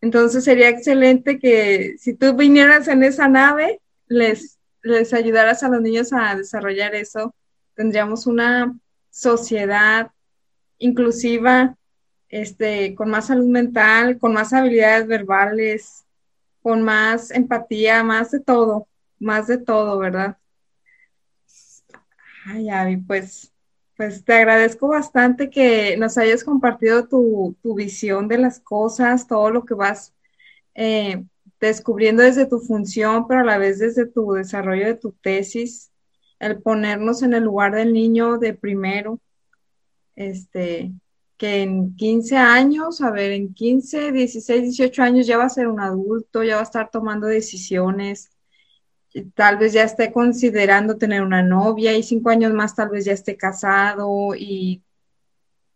entonces 0.00 0.44
sería 0.44 0.68
excelente 0.68 1.38
que 1.38 1.94
si 1.98 2.14
tú 2.14 2.34
vinieras 2.34 2.88
en 2.88 3.02
esa 3.02 3.26
nave, 3.28 3.80
les, 4.06 4.57
les 4.82 5.12
ayudaras 5.12 5.62
a 5.62 5.68
los 5.68 5.80
niños 5.80 6.12
a 6.12 6.34
desarrollar 6.36 6.94
eso, 6.94 7.34
tendríamos 7.74 8.26
una 8.26 8.76
sociedad 9.10 10.10
inclusiva, 10.78 11.76
este, 12.28 12.94
con 12.94 13.10
más 13.10 13.26
salud 13.26 13.48
mental, 13.48 14.18
con 14.18 14.32
más 14.32 14.52
habilidades 14.52 15.06
verbales, 15.06 16.04
con 16.62 16.82
más 16.82 17.30
empatía, 17.30 18.02
más 18.02 18.30
de 18.30 18.40
todo, 18.40 18.86
más 19.18 19.46
de 19.46 19.58
todo, 19.58 19.98
¿verdad? 19.98 20.36
Ay, 22.46 22.68
Abby, 22.70 22.96
pues, 22.98 23.52
pues 23.96 24.24
te 24.24 24.34
agradezco 24.34 24.88
bastante 24.88 25.50
que 25.50 25.96
nos 25.96 26.18
hayas 26.18 26.44
compartido 26.44 27.06
tu, 27.08 27.56
visión 27.76 28.28
de 28.28 28.38
las 28.38 28.60
cosas, 28.60 29.26
todo 29.26 29.50
lo 29.50 29.64
que 29.64 29.74
vas 29.74 30.14
eh, 30.74 31.24
descubriendo 31.60 32.22
desde 32.22 32.46
tu 32.46 32.60
función, 32.60 33.26
pero 33.26 33.40
a 33.40 33.44
la 33.44 33.58
vez 33.58 33.78
desde 33.78 34.06
tu 34.06 34.32
desarrollo 34.32 34.86
de 34.86 34.94
tu 34.94 35.12
tesis, 35.12 35.90
el 36.38 36.62
ponernos 36.62 37.22
en 37.22 37.34
el 37.34 37.44
lugar 37.44 37.74
del 37.74 37.92
niño 37.92 38.38
de 38.38 38.54
primero, 38.54 39.20
este, 40.14 40.92
que 41.36 41.62
en 41.62 41.94
15 41.96 42.36
años, 42.36 43.00
a 43.00 43.10
ver, 43.10 43.32
en 43.32 43.54
15, 43.54 44.12
16, 44.12 44.62
18 44.62 45.02
años 45.02 45.26
ya 45.26 45.38
va 45.38 45.44
a 45.44 45.48
ser 45.48 45.68
un 45.68 45.80
adulto, 45.80 46.42
ya 46.42 46.56
va 46.56 46.60
a 46.60 46.64
estar 46.64 46.90
tomando 46.90 47.26
decisiones, 47.26 48.30
tal 49.34 49.58
vez 49.58 49.72
ya 49.72 49.84
esté 49.84 50.12
considerando 50.12 50.96
tener 50.96 51.22
una 51.22 51.42
novia 51.42 51.96
y 51.96 52.02
cinco 52.02 52.30
años 52.30 52.52
más 52.52 52.74
tal 52.74 52.90
vez 52.90 53.04
ya 53.04 53.12
esté 53.12 53.36
casado 53.36 54.34
y 54.36 54.82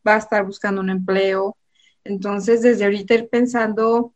va 0.07 0.15
a 0.17 0.19
estar 0.19 0.45
buscando 0.45 0.81
un 0.81 0.91
empleo. 0.91 1.57
Entonces, 2.05 2.63
desde 2.63 2.85
ahorita 2.85 3.15
ir 3.15 3.29
pensando 3.29 4.15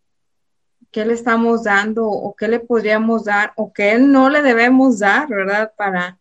qué 0.96 1.04
le 1.04 1.12
estamos 1.12 1.64
dando 1.64 2.08
o 2.08 2.34
qué 2.34 2.48
le 2.48 2.58
podríamos 2.58 3.26
dar 3.26 3.52
o 3.56 3.70
qué 3.70 3.98
no 3.98 4.30
le 4.30 4.40
debemos 4.40 5.00
dar, 5.00 5.28
¿verdad? 5.28 5.70
Para 5.76 6.18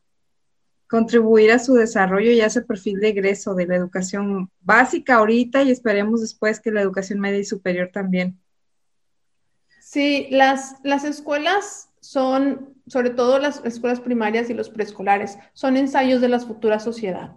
contribuir 0.90 1.54
a 1.54 1.60
su 1.60 1.76
desarrollo 1.76 2.30
y 2.32 2.42
a 2.42 2.48
ese 2.48 2.62
perfil 2.62 3.00
de 3.00 3.08
egreso 3.08 3.56
de 3.56 3.68
la 3.68 3.78
educación 3.78 4.52
básica 4.60 5.16
ahorita 5.16 5.64
y 5.64 5.72
esperemos 5.72 6.20
después 6.20 6.60
que 6.60 6.74
la 6.74 6.82
educación 6.82 7.22
media 7.22 7.40
y 7.40 7.46
superior 7.46 7.90
también. 7.94 8.38
Sí, 9.80 10.28
las, 10.30 10.76
las 10.84 11.06
escuelas 11.06 11.88
son, 12.02 12.76
sobre 12.86 13.12
todo 13.12 13.40
las 13.40 13.64
escuelas 13.64 14.02
primarias 14.02 14.50
y 14.50 14.54
los 14.54 14.70
preescolares, 14.70 15.38
son 15.54 15.78
ensayos 15.78 16.20
de 16.20 16.28
la 16.28 16.42
futura 16.42 16.82
sociedad. 16.82 17.32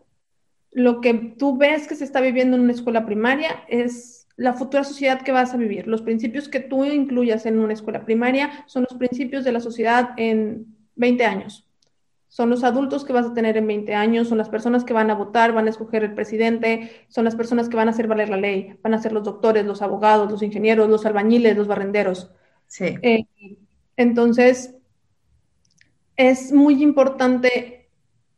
Lo 0.72 1.00
que 1.00 1.14
tú 1.14 1.56
ves 1.56 1.86
que 1.86 1.94
se 1.94 2.02
está 2.02 2.20
viviendo 2.20 2.56
en 2.56 2.64
una 2.64 2.72
escuela 2.72 3.06
primaria 3.06 3.62
es 3.68 4.17
la 4.38 4.54
futura 4.54 4.84
sociedad 4.84 5.20
que 5.20 5.32
vas 5.32 5.52
a 5.52 5.58
vivir. 5.58 5.86
Los 5.86 6.00
principios 6.00 6.48
que 6.48 6.60
tú 6.60 6.86
incluyas 6.86 7.44
en 7.44 7.58
una 7.58 7.74
escuela 7.74 8.06
primaria 8.06 8.64
son 8.66 8.86
los 8.88 8.98
principios 8.98 9.44
de 9.44 9.52
la 9.52 9.60
sociedad 9.60 10.14
en 10.16 10.74
20 10.94 11.26
años 11.26 11.68
son 12.28 12.50
los 12.50 12.62
adultos 12.62 13.04
que 13.04 13.12
vas 13.12 13.26
a 13.26 13.34
tener 13.34 13.56
en 13.56 13.66
20 13.66 13.94
años, 13.94 14.28
son 14.28 14.38
las 14.38 14.50
personas 14.50 14.84
que 14.84 14.92
van 14.92 15.10
a 15.10 15.14
votar, 15.14 15.52
van 15.52 15.66
a 15.66 15.70
escoger 15.70 16.04
el 16.04 16.14
presidente, 16.14 17.06
son 17.08 17.24
las 17.24 17.34
personas 17.34 17.68
que 17.68 17.76
van 17.76 17.88
a 17.88 17.92
hacer 17.92 18.06
valer 18.06 18.28
la 18.28 18.36
ley, 18.36 18.78
van 18.82 18.94
a 18.94 19.02
ser 19.02 19.12
los 19.12 19.24
doctores, 19.24 19.64
los 19.64 19.80
abogados, 19.80 20.30
los 20.30 20.42
ingenieros, 20.42 20.90
los 20.90 21.06
albañiles, 21.06 21.56
los 21.56 21.66
barrenderos. 21.66 22.30
Sí. 22.66 22.96
Eh, 23.00 23.24
entonces, 23.96 24.74
es 26.16 26.52
muy 26.52 26.82
importante 26.82 27.88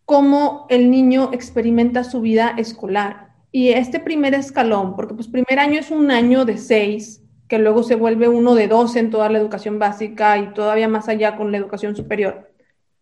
cómo 0.05 0.67
el 0.71 0.91
niño 0.91 1.31
experimenta 1.33 2.05
su 2.05 2.21
vida 2.21 2.55
escolar. 2.57 3.30
Y 3.53 3.71
este 3.71 4.01
primer 4.01 4.35
escalón, 4.35 4.95
porque 4.97 5.15
pues 5.15 5.29
primer 5.29 5.59
año 5.59 5.81
es 5.81 5.91
un 5.91 6.11
año 6.11 6.45
de 6.45 6.57
seis, 6.57 7.23
que 7.49 7.59
luego 7.59 7.83
se 7.83 7.97
vuelve 7.97 8.29
uno 8.29 8.55
de 8.55 8.69
dos 8.69 8.95
en 8.97 9.11
toda 9.11 9.29
la 9.29 9.39
educación 9.39 9.79
básica 9.79 10.39
y 10.39 10.55
todavía 10.55 10.89
más 10.89 11.09
allá 11.09 11.37
con 11.37 11.51
la 11.51 11.59
educación 11.59 11.97
superior 11.97 12.51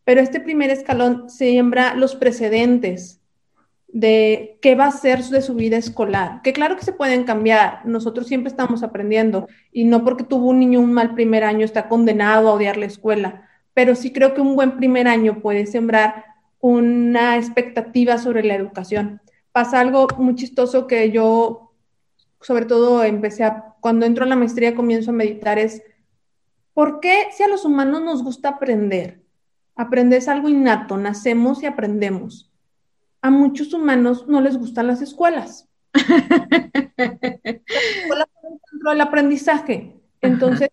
pero 0.08 0.22
este 0.22 0.40
primer 0.40 0.70
escalón 0.70 1.28
siembra 1.28 1.94
los 1.94 2.16
precedentes 2.16 3.20
de 3.88 4.58
qué 4.62 4.74
va 4.74 4.87
a 4.87 4.90
ser 4.90 5.22
de 5.22 5.42
su 5.42 5.54
vida 5.54 5.76
escolar, 5.76 6.40
que 6.40 6.54
claro 6.54 6.76
que 6.76 6.82
se 6.87 6.94
pueden 6.94 7.24
cambiar, 7.24 7.84
nosotros 7.84 8.26
siempre 8.26 8.48
estamos 8.48 8.82
aprendiendo 8.82 9.48
y 9.70 9.84
no 9.84 10.06
porque 10.06 10.24
tuvo 10.24 10.46
un 10.46 10.61
niño 10.61 10.80
un 10.80 10.94
mal 10.94 11.12
primer 11.12 11.44
año 11.44 11.62
está 11.62 11.90
condenado 11.90 12.48
a 12.48 12.54
odiar 12.54 12.78
la 12.78 12.87
escuela, 12.87 13.46
pero 13.74 13.94
sí 13.94 14.11
creo 14.11 14.32
que 14.32 14.40
un 14.40 14.56
buen 14.56 14.78
primer 14.78 15.08
año 15.08 15.42
puede 15.42 15.66
sembrar 15.66 16.24
una 16.58 17.37
expectativa 17.37 18.16
sobre 18.16 18.44
la 18.44 18.54
educación. 18.54 19.20
Pasa 19.58 19.80
algo 19.80 20.06
muy 20.18 20.36
chistoso 20.36 20.86
que 20.86 21.10
yo, 21.10 21.72
sobre 22.40 22.64
todo, 22.64 23.02
empecé 23.02 23.42
a, 23.42 23.74
cuando 23.80 24.06
entro 24.06 24.22
a 24.22 24.28
la 24.28 24.36
maestría, 24.36 24.76
comienzo 24.76 25.10
a 25.10 25.14
meditar, 25.14 25.58
es, 25.58 25.82
¿por 26.74 27.00
qué 27.00 27.26
si 27.32 27.42
a 27.42 27.48
los 27.48 27.64
humanos 27.64 28.02
nos 28.02 28.22
gusta 28.22 28.50
aprender? 28.50 29.20
Aprender 29.74 30.20
es 30.20 30.28
algo 30.28 30.48
innato, 30.48 30.96
nacemos 30.96 31.60
y 31.64 31.66
aprendemos. 31.66 32.52
A 33.20 33.30
muchos 33.30 33.74
humanos 33.74 34.28
no 34.28 34.40
les 34.40 34.56
gustan 34.56 34.86
las 34.86 35.02
escuelas. 35.02 35.68
las 36.96 38.28
dentro 38.62 38.90
del 38.90 39.00
aprendizaje. 39.00 40.00
Entonces, 40.20 40.68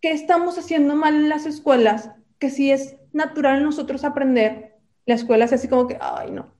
¿qué 0.00 0.12
estamos 0.12 0.56
haciendo 0.56 0.96
mal 0.96 1.14
en 1.14 1.28
las 1.28 1.44
escuelas? 1.44 2.10
Que 2.38 2.48
si 2.48 2.70
es 2.70 2.96
natural 3.12 3.58
en 3.58 3.64
nosotros 3.64 4.02
aprender, 4.02 4.78
la 5.04 5.16
escuela 5.16 5.44
es 5.44 5.52
así 5.52 5.68
como 5.68 5.86
que, 5.86 5.98
ay, 6.00 6.30
no. 6.30 6.56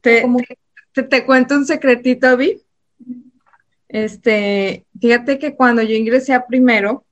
Te, 0.00 0.24
te, 0.92 1.24
cuento 1.24 1.54
un 1.54 1.66
secretito, 1.66 2.28
Abby. 2.28 2.62
Este, 3.88 4.86
fíjate 5.00 5.38
que 5.38 5.56
cuando 5.56 5.82
yo 5.82 5.94
ingresé 5.94 6.32
a 6.32 6.46
primero, 6.46 7.04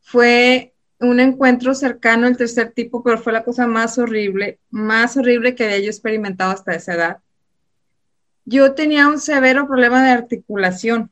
fue 0.00 0.74
un 1.00 1.20
encuentro 1.20 1.74
cercano 1.74 2.26
al 2.26 2.36
tercer 2.36 2.72
tipo, 2.72 3.02
pero 3.02 3.18
fue 3.18 3.32
la 3.32 3.44
cosa 3.44 3.66
más 3.66 3.98
horrible, 3.98 4.58
más 4.70 5.16
horrible 5.16 5.54
que 5.54 5.64
había 5.64 5.80
yo 5.80 5.88
experimentado 5.88 6.52
hasta 6.52 6.74
esa 6.74 6.94
edad. 6.94 7.18
Yo 8.44 8.74
tenía 8.74 9.08
un 9.08 9.18
severo 9.18 9.66
problema 9.66 10.04
de 10.04 10.10
articulación. 10.10 11.10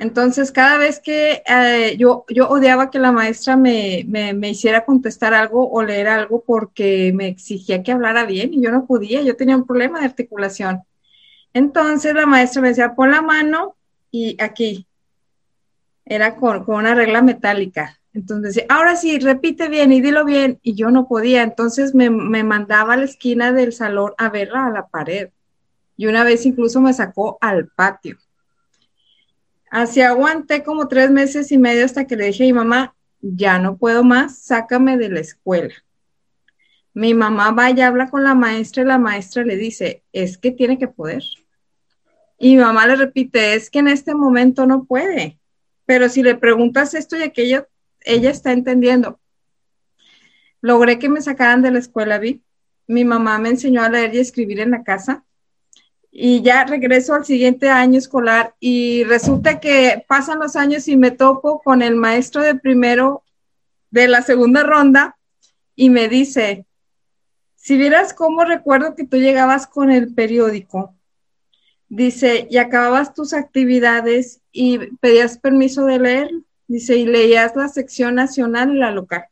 Entonces, 0.00 0.50
cada 0.50 0.78
vez 0.78 0.98
que 0.98 1.42
eh, 1.46 1.94
yo, 1.98 2.24
yo 2.30 2.48
odiaba 2.48 2.90
que 2.90 2.98
la 2.98 3.12
maestra 3.12 3.54
me, 3.58 4.06
me, 4.08 4.48
hiciera 4.48 4.86
contestar 4.86 5.34
algo 5.34 5.70
o 5.70 5.82
leer 5.82 6.08
algo 6.08 6.42
porque 6.42 7.12
me 7.14 7.28
exigía 7.28 7.82
que 7.82 7.92
hablara 7.92 8.24
bien 8.24 8.54
y 8.54 8.62
yo 8.62 8.70
no 8.70 8.86
podía, 8.86 9.20
yo 9.20 9.36
tenía 9.36 9.58
un 9.58 9.66
problema 9.66 10.00
de 10.00 10.06
articulación. 10.06 10.84
Entonces, 11.52 12.14
la 12.14 12.24
maestra 12.24 12.62
me 12.62 12.68
decía, 12.68 12.94
pon 12.94 13.10
la 13.10 13.20
mano 13.20 13.76
y 14.10 14.42
aquí. 14.42 14.86
Era 16.06 16.34
con, 16.36 16.64
con 16.64 16.76
una 16.76 16.94
regla 16.94 17.20
metálica. 17.20 18.00
Entonces 18.14 18.54
decía, 18.54 18.74
ahora 18.74 18.96
sí, 18.96 19.18
repite 19.18 19.68
bien 19.68 19.92
y 19.92 20.00
dilo 20.00 20.24
bien. 20.24 20.60
Y 20.62 20.76
yo 20.76 20.90
no 20.90 21.08
podía. 21.08 21.42
Entonces 21.42 21.94
me, 21.94 22.08
me 22.08 22.42
mandaba 22.42 22.94
a 22.94 22.96
la 22.96 23.04
esquina 23.04 23.52
del 23.52 23.74
salón 23.74 24.12
a 24.16 24.30
verla 24.30 24.64
a 24.64 24.70
la 24.70 24.86
pared. 24.86 25.28
Y 25.98 26.06
una 26.06 26.24
vez 26.24 26.46
incluso 26.46 26.80
me 26.80 26.94
sacó 26.94 27.36
al 27.42 27.68
patio. 27.68 28.16
Así 29.70 30.00
aguanté 30.02 30.64
como 30.64 30.88
tres 30.88 31.12
meses 31.12 31.52
y 31.52 31.58
medio 31.58 31.84
hasta 31.84 32.04
que 32.04 32.16
le 32.16 32.26
dije 32.26 32.42
a 32.42 32.46
mi 32.46 32.52
mamá, 32.52 32.96
ya 33.20 33.60
no 33.60 33.76
puedo 33.76 34.02
más, 34.02 34.36
sácame 34.38 34.98
de 34.98 35.08
la 35.08 35.20
escuela. 35.20 35.74
Mi 36.92 37.14
mamá 37.14 37.52
va 37.52 37.70
y 37.70 37.80
habla 37.80 38.10
con 38.10 38.24
la 38.24 38.34
maestra 38.34 38.82
y 38.82 38.86
la 38.86 38.98
maestra 38.98 39.44
le 39.44 39.56
dice, 39.56 40.02
es 40.12 40.38
que 40.38 40.50
tiene 40.50 40.76
que 40.76 40.88
poder. 40.88 41.22
Y 42.36 42.56
mi 42.56 42.62
mamá 42.62 42.88
le 42.88 42.96
repite, 42.96 43.54
es 43.54 43.70
que 43.70 43.78
en 43.78 43.86
este 43.86 44.12
momento 44.12 44.66
no 44.66 44.84
puede. 44.84 45.38
Pero 45.86 46.08
si 46.08 46.24
le 46.24 46.34
preguntas 46.34 46.94
esto 46.94 47.16
y 47.16 47.22
aquello, 47.22 47.68
ella 48.00 48.30
está 48.30 48.50
entendiendo. 48.52 49.20
Logré 50.60 50.98
que 50.98 51.08
me 51.08 51.22
sacaran 51.22 51.62
de 51.62 51.70
la 51.70 51.78
escuela, 51.78 52.18
vi. 52.18 52.42
Mi 52.88 53.04
mamá 53.04 53.38
me 53.38 53.50
enseñó 53.50 53.84
a 53.84 53.88
leer 53.88 54.14
y 54.16 54.18
escribir 54.18 54.58
en 54.58 54.72
la 54.72 54.82
casa 54.82 55.24
y 56.12 56.42
ya 56.42 56.64
regreso 56.64 57.14
al 57.14 57.24
siguiente 57.24 57.68
año 57.68 57.98
escolar 57.98 58.54
y 58.58 59.04
resulta 59.04 59.60
que 59.60 60.04
pasan 60.08 60.40
los 60.40 60.56
años 60.56 60.88
y 60.88 60.96
me 60.96 61.12
topo 61.12 61.60
con 61.62 61.82
el 61.82 61.94
maestro 61.94 62.42
de 62.42 62.56
primero 62.56 63.22
de 63.90 64.08
la 64.08 64.22
segunda 64.22 64.62
ronda 64.62 65.16
y 65.76 65.90
me 65.90 66.08
dice, 66.08 66.66
si 67.54 67.76
vieras 67.76 68.12
cómo 68.14 68.44
recuerdo 68.44 68.94
que 68.94 69.06
tú 69.06 69.18
llegabas 69.18 69.66
con 69.66 69.90
el 69.90 70.14
periódico, 70.14 70.94
dice, 71.88 72.46
y 72.50 72.58
acababas 72.58 73.14
tus 73.14 73.32
actividades 73.32 74.40
y 74.52 74.78
pedías 74.96 75.38
permiso 75.38 75.84
de 75.84 75.98
leer, 75.98 76.30
dice, 76.66 76.96
y 76.96 77.06
leías 77.06 77.54
la 77.56 77.68
sección 77.68 78.16
nacional 78.16 78.74
y 78.74 78.78
la 78.78 78.90
local. 78.90 79.24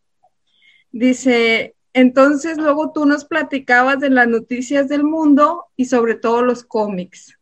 Dice, 0.91 1.75
entonces 1.93 2.59
luego 2.59 2.93
tú 2.93 3.07
nos 3.07 3.25
platicabas 3.25 4.01
de 4.01 4.11
las 4.11 4.29
noticias 4.29 4.89
del 4.89 5.05
mundo 5.05 5.67
y 5.77 5.87
sobre 5.87 6.15
todo 6.15 6.43
los 6.43 6.65
cómics. 6.65 7.39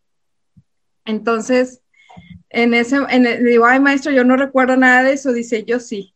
Entonces, 1.05 1.83
en 2.51 2.75
ese, 2.75 2.97
en 3.11 3.25
le 3.25 3.43
digo, 3.43 3.67
ay 3.67 3.81
maestro, 3.81 4.13
yo 4.13 4.25
no 4.25 4.37
recuerdo 4.37 4.77
nada 4.77 5.03
de 5.03 5.13
eso, 5.13 5.33
dice, 5.33 5.65
yo 5.65 5.81
sí. 5.81 6.15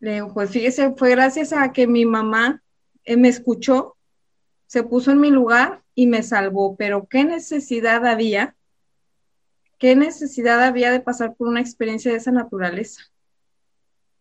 Le 0.00 0.14
digo, 0.14 0.34
pues 0.34 0.50
fíjese, 0.50 0.94
fue 0.96 1.10
gracias 1.10 1.52
a 1.52 1.72
que 1.72 1.86
mi 1.86 2.04
mamá 2.04 2.62
eh, 3.04 3.16
me 3.16 3.28
escuchó, 3.28 3.96
se 4.66 4.82
puso 4.82 5.10
en 5.12 5.20
mi 5.20 5.30
lugar 5.30 5.82
y 5.94 6.06
me 6.06 6.22
salvó, 6.22 6.76
pero 6.76 7.06
¿qué 7.08 7.24
necesidad 7.24 8.06
había? 8.06 8.56
¿Qué 9.78 9.96
necesidad 9.96 10.62
había 10.62 10.90
de 10.90 11.00
pasar 11.00 11.34
por 11.34 11.48
una 11.48 11.60
experiencia 11.60 12.10
de 12.10 12.18
esa 12.18 12.32
naturaleza? 12.32 13.02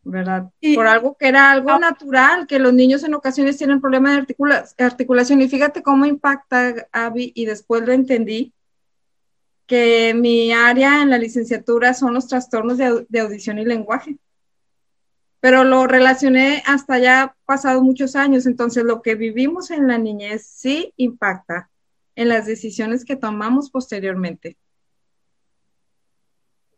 ¿Verdad? 0.06 0.52
Por 0.76 0.88
algo 0.88 1.18
que 1.18 1.28
era 1.28 1.52
algo 1.52 1.78
natural, 1.80 2.46
que 2.48 2.60
los 2.60 2.74
niños 2.74 3.04
en 3.04 3.16
ocasiones 3.16 3.58
tienen 3.58 3.82
problemas 3.82 4.26
de 4.28 4.84
articulación. 4.84 5.42
Y 5.42 5.50
fíjate 5.50 5.82
cómo 5.82 6.06
impacta, 6.06 6.88
Abby, 6.92 7.32
y 7.36 7.46
después 7.46 7.84
lo 7.86 7.92
entendí, 7.92 8.54
que 9.66 10.14
mi 10.14 10.54
área 10.54 11.02
en 11.02 11.10
la 11.10 11.18
licenciatura 11.18 11.96
son 11.96 12.14
los 12.14 12.28
trastornos 12.28 12.78
de, 12.78 13.06
de 13.10 13.20
audición 13.20 13.58
y 13.58 13.66
lenguaje. 13.66 14.18
Pero 15.40 15.64
lo 15.64 15.88
relacioné 15.88 16.62
hasta 16.68 17.00
ya 17.00 17.36
pasado 17.46 17.84
muchos 17.84 18.16
años, 18.16 18.46
entonces 18.46 18.84
lo 18.84 19.02
que 19.02 19.16
vivimos 19.16 19.72
en 19.72 19.88
la 19.88 19.98
niñez 19.98 20.46
sí 20.46 20.94
impacta 20.98 21.72
en 22.16 22.30
las 22.30 22.46
decisiones 22.46 23.06
que 23.06 23.16
tomamos 23.16 23.72
posteriormente. 23.72 24.56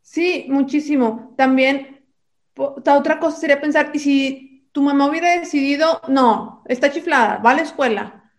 Sí, 0.02 0.46
muchísimo. 0.48 1.34
También 1.38 1.97
otra 2.58 3.20
cosa 3.20 3.38
sería 3.38 3.62
pensar, 3.62 3.92
y 3.94 4.00
si 4.00 4.70
tu 4.72 4.82
mamá 4.82 5.10
hubiera 5.10 5.40
decidido, 5.40 6.02
no, 6.08 6.64
está 6.68 6.92
chiflada, 6.92 7.38
va 7.38 7.52
a 7.52 7.56
la 7.56 7.62
escuela. 7.62 8.32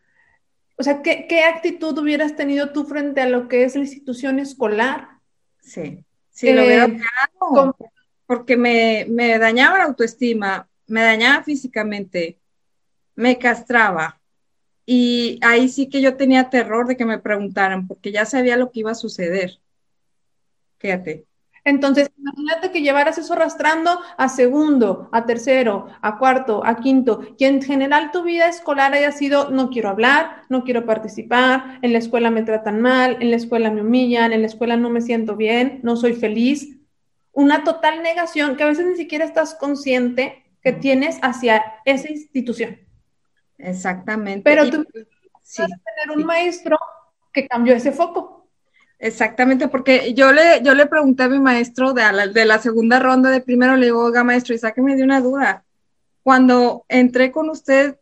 O 0.76 0.82
sea, 0.82 1.02
¿qué, 1.02 1.42
actitud 1.42 1.98
hubieras 1.98 2.36
tenido 2.36 2.72
tú 2.72 2.84
frente 2.84 3.20
a 3.20 3.28
lo 3.28 3.48
que 3.48 3.64
es 3.64 3.74
la 3.74 3.82
institución 3.82 4.38
escolar? 4.38 5.08
Sí, 5.60 6.04
sí, 6.30 6.52
lo 6.52 6.62
hubiera 6.64 6.84
eh, 6.84 6.92
porque 8.26 8.56
me, 8.56 9.06
me 9.08 9.38
dañaba 9.38 9.78
la 9.78 9.84
autoestima, 9.84 10.68
me 10.86 11.02
dañaba 11.02 11.42
físicamente, 11.42 12.38
me 13.16 13.38
castraba. 13.38 14.20
Y 14.86 15.38
ahí 15.42 15.68
sí 15.68 15.88
que 15.88 16.00
yo 16.00 16.16
tenía 16.16 16.50
terror 16.50 16.86
de 16.86 16.96
que 16.96 17.04
me 17.04 17.18
preguntaran, 17.18 17.86
porque 17.88 18.12
ya 18.12 18.24
sabía 18.24 18.56
lo 18.56 18.70
que 18.70 18.80
iba 18.80 18.92
a 18.92 18.94
suceder. 18.94 19.58
Fíjate. 20.78 21.27
Entonces, 21.68 22.10
imagínate 22.16 22.70
que 22.70 22.80
llevaras 22.80 23.18
eso 23.18 23.34
arrastrando 23.34 24.00
a 24.16 24.30
segundo, 24.30 25.10
a 25.12 25.26
tercero, 25.26 25.86
a 26.00 26.16
cuarto, 26.16 26.64
a 26.64 26.76
quinto, 26.76 27.20
y 27.36 27.44
en 27.44 27.60
general 27.60 28.10
tu 28.10 28.22
vida 28.22 28.48
escolar 28.48 28.94
haya 28.94 29.12
sido, 29.12 29.50
no 29.50 29.68
quiero 29.68 29.90
hablar, 29.90 30.44
no 30.48 30.64
quiero 30.64 30.86
participar, 30.86 31.78
en 31.82 31.92
la 31.92 31.98
escuela 31.98 32.30
me 32.30 32.42
tratan 32.42 32.80
mal, 32.80 33.18
en 33.20 33.30
la 33.30 33.36
escuela 33.36 33.70
me 33.70 33.82
humillan, 33.82 34.32
en 34.32 34.40
la 34.40 34.46
escuela 34.46 34.78
no 34.78 34.88
me 34.88 35.02
siento 35.02 35.36
bien, 35.36 35.80
no 35.82 35.96
soy 35.96 36.14
feliz. 36.14 36.78
Una 37.32 37.64
total 37.64 38.02
negación 38.02 38.56
que 38.56 38.62
a 38.62 38.68
veces 38.68 38.86
ni 38.86 38.96
siquiera 38.96 39.26
estás 39.26 39.54
consciente 39.54 40.44
que 40.62 40.72
tienes 40.72 41.18
hacia 41.20 41.62
esa 41.84 42.10
institución. 42.10 42.78
Exactamente. 43.58 44.40
Pero 44.42 44.70
tú 44.70 44.86
sí, 45.42 45.62
tener 45.62 46.16
un 46.16 46.24
maestro 46.24 46.78
que 47.30 47.46
cambió 47.46 47.74
ese 47.74 47.92
foco. 47.92 48.37
Exactamente, 49.00 49.68
porque 49.68 50.12
yo 50.14 50.32
le, 50.32 50.60
yo 50.62 50.74
le 50.74 50.86
pregunté 50.86 51.22
a 51.22 51.28
mi 51.28 51.38
maestro 51.38 51.92
de 51.92 52.02
la, 52.12 52.26
de 52.26 52.44
la 52.44 52.58
segunda 52.58 52.98
ronda 52.98 53.30
de 53.30 53.40
primero, 53.40 53.76
le 53.76 53.86
digo, 53.86 54.02
oiga 54.02 54.24
maestro, 54.24 54.54
y 54.54 54.58
sáqueme 54.58 54.96
de 54.96 55.04
una 55.04 55.20
duda. 55.20 55.64
Cuando 56.24 56.84
entré 56.88 57.30
con 57.30 57.48
usted, 57.48 57.96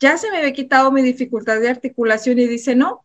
ya 0.00 0.16
se 0.16 0.30
me 0.30 0.38
había 0.38 0.54
quitado 0.54 0.90
mi 0.92 1.02
dificultad 1.02 1.60
de 1.60 1.68
articulación 1.68 2.38
y 2.38 2.46
dice, 2.46 2.74
no. 2.74 3.04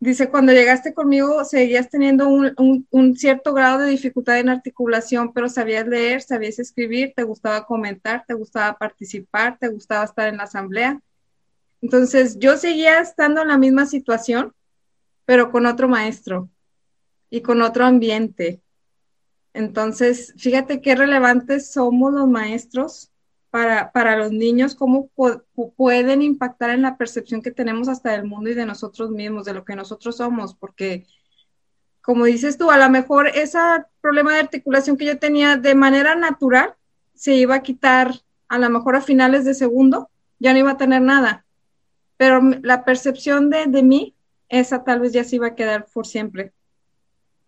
Dice, 0.00 0.28
cuando 0.28 0.52
llegaste 0.52 0.94
conmigo 0.94 1.44
seguías 1.44 1.90
teniendo 1.90 2.28
un, 2.28 2.86
un 2.90 3.16
cierto 3.16 3.52
grado 3.52 3.80
de 3.80 3.90
dificultad 3.90 4.38
en 4.38 4.48
articulación, 4.48 5.32
pero 5.32 5.48
sabías 5.48 5.88
leer, 5.88 6.22
sabías 6.22 6.60
escribir, 6.60 7.12
te 7.16 7.24
gustaba 7.24 7.66
comentar, 7.66 8.24
te 8.24 8.34
gustaba 8.34 8.78
participar, 8.78 9.58
te 9.58 9.66
gustaba 9.66 10.04
estar 10.04 10.28
en 10.28 10.36
la 10.36 10.44
asamblea. 10.44 11.00
Entonces, 11.82 12.38
yo 12.38 12.56
seguía 12.56 13.00
estando 13.00 13.42
en 13.42 13.48
la 13.48 13.58
misma 13.58 13.86
situación, 13.86 14.52
pero 15.28 15.52
con 15.52 15.66
otro 15.66 15.90
maestro 15.90 16.48
y 17.28 17.42
con 17.42 17.60
otro 17.60 17.84
ambiente. 17.84 18.62
Entonces, 19.52 20.32
fíjate 20.38 20.80
qué 20.80 20.94
relevantes 20.94 21.70
somos 21.70 22.14
los 22.14 22.26
maestros 22.26 23.12
para, 23.50 23.92
para 23.92 24.16
los 24.16 24.32
niños, 24.32 24.74
cómo 24.74 25.10
pueden 25.76 26.22
impactar 26.22 26.70
en 26.70 26.80
la 26.80 26.96
percepción 26.96 27.42
que 27.42 27.50
tenemos 27.50 27.88
hasta 27.88 28.12
del 28.12 28.24
mundo 28.24 28.48
y 28.48 28.54
de 28.54 28.64
nosotros 28.64 29.10
mismos, 29.10 29.44
de 29.44 29.52
lo 29.52 29.66
que 29.66 29.76
nosotros 29.76 30.16
somos, 30.16 30.54
porque 30.54 31.06
como 32.00 32.24
dices 32.24 32.56
tú, 32.56 32.70
a 32.70 32.78
lo 32.78 32.88
mejor 32.88 33.28
ese 33.28 33.58
problema 34.00 34.32
de 34.32 34.40
articulación 34.40 34.96
que 34.96 35.04
yo 35.04 35.18
tenía 35.18 35.58
de 35.58 35.74
manera 35.74 36.14
natural 36.14 36.74
se 37.12 37.34
iba 37.34 37.56
a 37.56 37.62
quitar 37.62 38.14
a 38.48 38.56
lo 38.56 38.70
mejor 38.70 38.96
a 38.96 39.02
finales 39.02 39.44
de 39.44 39.52
segundo, 39.52 40.08
ya 40.38 40.54
no 40.54 40.60
iba 40.60 40.70
a 40.70 40.78
tener 40.78 41.02
nada. 41.02 41.44
Pero 42.16 42.40
la 42.62 42.86
percepción 42.86 43.50
de, 43.50 43.66
de 43.66 43.82
mí, 43.82 44.14
esa 44.48 44.84
tal 44.84 45.00
vez 45.00 45.12
ya 45.12 45.24
se 45.24 45.36
iba 45.36 45.48
a 45.48 45.54
quedar 45.54 45.86
por 45.86 46.06
siempre. 46.06 46.52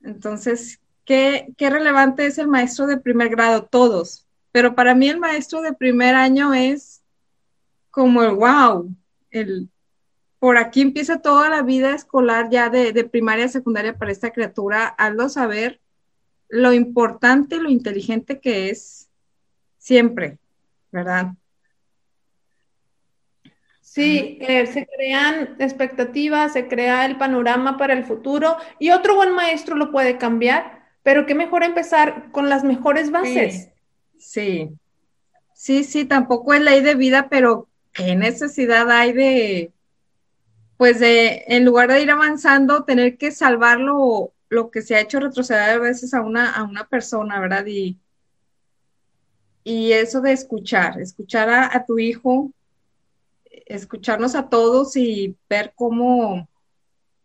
Entonces, 0.02 0.80
¿qué, 1.04 1.52
qué 1.56 1.70
relevante 1.70 2.26
es 2.26 2.38
el 2.38 2.48
maestro 2.48 2.86
de 2.86 2.98
primer 2.98 3.28
grado? 3.28 3.64
Todos. 3.64 4.26
Pero 4.52 4.74
para 4.74 4.94
mí 4.94 5.08
el 5.08 5.18
maestro 5.18 5.62
de 5.62 5.72
primer 5.72 6.14
año 6.14 6.54
es 6.54 7.02
como 7.90 8.22
el 8.22 8.34
wow, 8.34 8.94
el, 9.30 9.68
por 10.38 10.56
aquí 10.56 10.80
empieza 10.80 11.20
toda 11.20 11.48
la 11.48 11.62
vida 11.62 11.94
escolar 11.94 12.48
ya 12.50 12.70
de, 12.70 12.92
de 12.92 13.04
primaria 13.04 13.46
a 13.46 13.48
secundaria 13.48 13.96
para 13.96 14.12
esta 14.12 14.30
criatura, 14.30 14.86
hazlo 14.86 15.28
saber 15.28 15.80
lo 16.48 16.72
importante 16.72 17.60
lo 17.60 17.70
inteligente 17.70 18.40
que 18.40 18.70
es 18.70 19.08
siempre, 19.78 20.38
¿verdad? 20.90 21.34
Sí, 23.92 24.38
eh, 24.42 24.68
se 24.68 24.86
crean 24.86 25.56
expectativas, 25.58 26.52
se 26.52 26.68
crea 26.68 27.06
el 27.06 27.18
panorama 27.18 27.76
para 27.76 27.92
el 27.92 28.04
futuro 28.04 28.56
y 28.78 28.90
otro 28.90 29.16
buen 29.16 29.34
maestro 29.34 29.74
lo 29.74 29.90
puede 29.90 30.16
cambiar, 30.16 30.84
pero 31.02 31.26
qué 31.26 31.34
mejor 31.34 31.64
empezar 31.64 32.30
con 32.30 32.48
las 32.48 32.62
mejores 32.62 33.10
bases. 33.10 33.70
Sí, 34.16 34.70
sí, 35.54 35.82
sí, 35.82 36.04
tampoco 36.04 36.54
es 36.54 36.60
ley 36.60 36.82
de 36.82 36.94
vida, 36.94 37.28
pero 37.28 37.66
qué 37.92 38.14
necesidad 38.14 38.88
hay 38.92 39.12
de, 39.12 39.72
pues 40.76 41.00
de, 41.00 41.42
en 41.48 41.64
lugar 41.64 41.90
de 41.90 42.00
ir 42.00 42.12
avanzando, 42.12 42.84
tener 42.84 43.18
que 43.18 43.32
salvarlo 43.32 44.32
lo 44.50 44.70
que 44.70 44.82
se 44.82 44.94
ha 44.94 45.00
hecho 45.00 45.18
retroceder 45.18 45.68
a 45.68 45.78
veces 45.78 46.14
a 46.14 46.20
una, 46.20 46.52
a 46.52 46.62
una 46.62 46.86
persona, 46.86 47.40
¿verdad? 47.40 47.66
Y, 47.66 47.98
y 49.64 49.90
eso 49.90 50.20
de 50.20 50.30
escuchar, 50.30 51.00
escuchar 51.00 51.48
a 51.48 51.84
tu 51.84 51.98
hijo, 51.98 52.52
escucharnos 53.70 54.34
a 54.34 54.48
todos 54.48 54.96
y 54.96 55.36
ver 55.48 55.72
cómo 55.74 56.48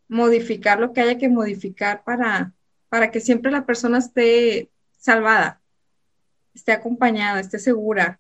modificar 0.08 0.80
lo 0.80 0.94
que 0.94 1.02
haya 1.02 1.18
que 1.18 1.30
modificar 1.30 2.04
para, 2.04 2.54
para 2.90 3.12
que 3.12 3.20
siempre 3.20 3.52
la 3.52 3.66
persona 3.66 3.98
esté 3.98 4.70
salvada, 4.98 5.62
esté 6.54 6.72
acompañada, 6.72 7.40
esté 7.40 7.58
segura. 7.60 8.20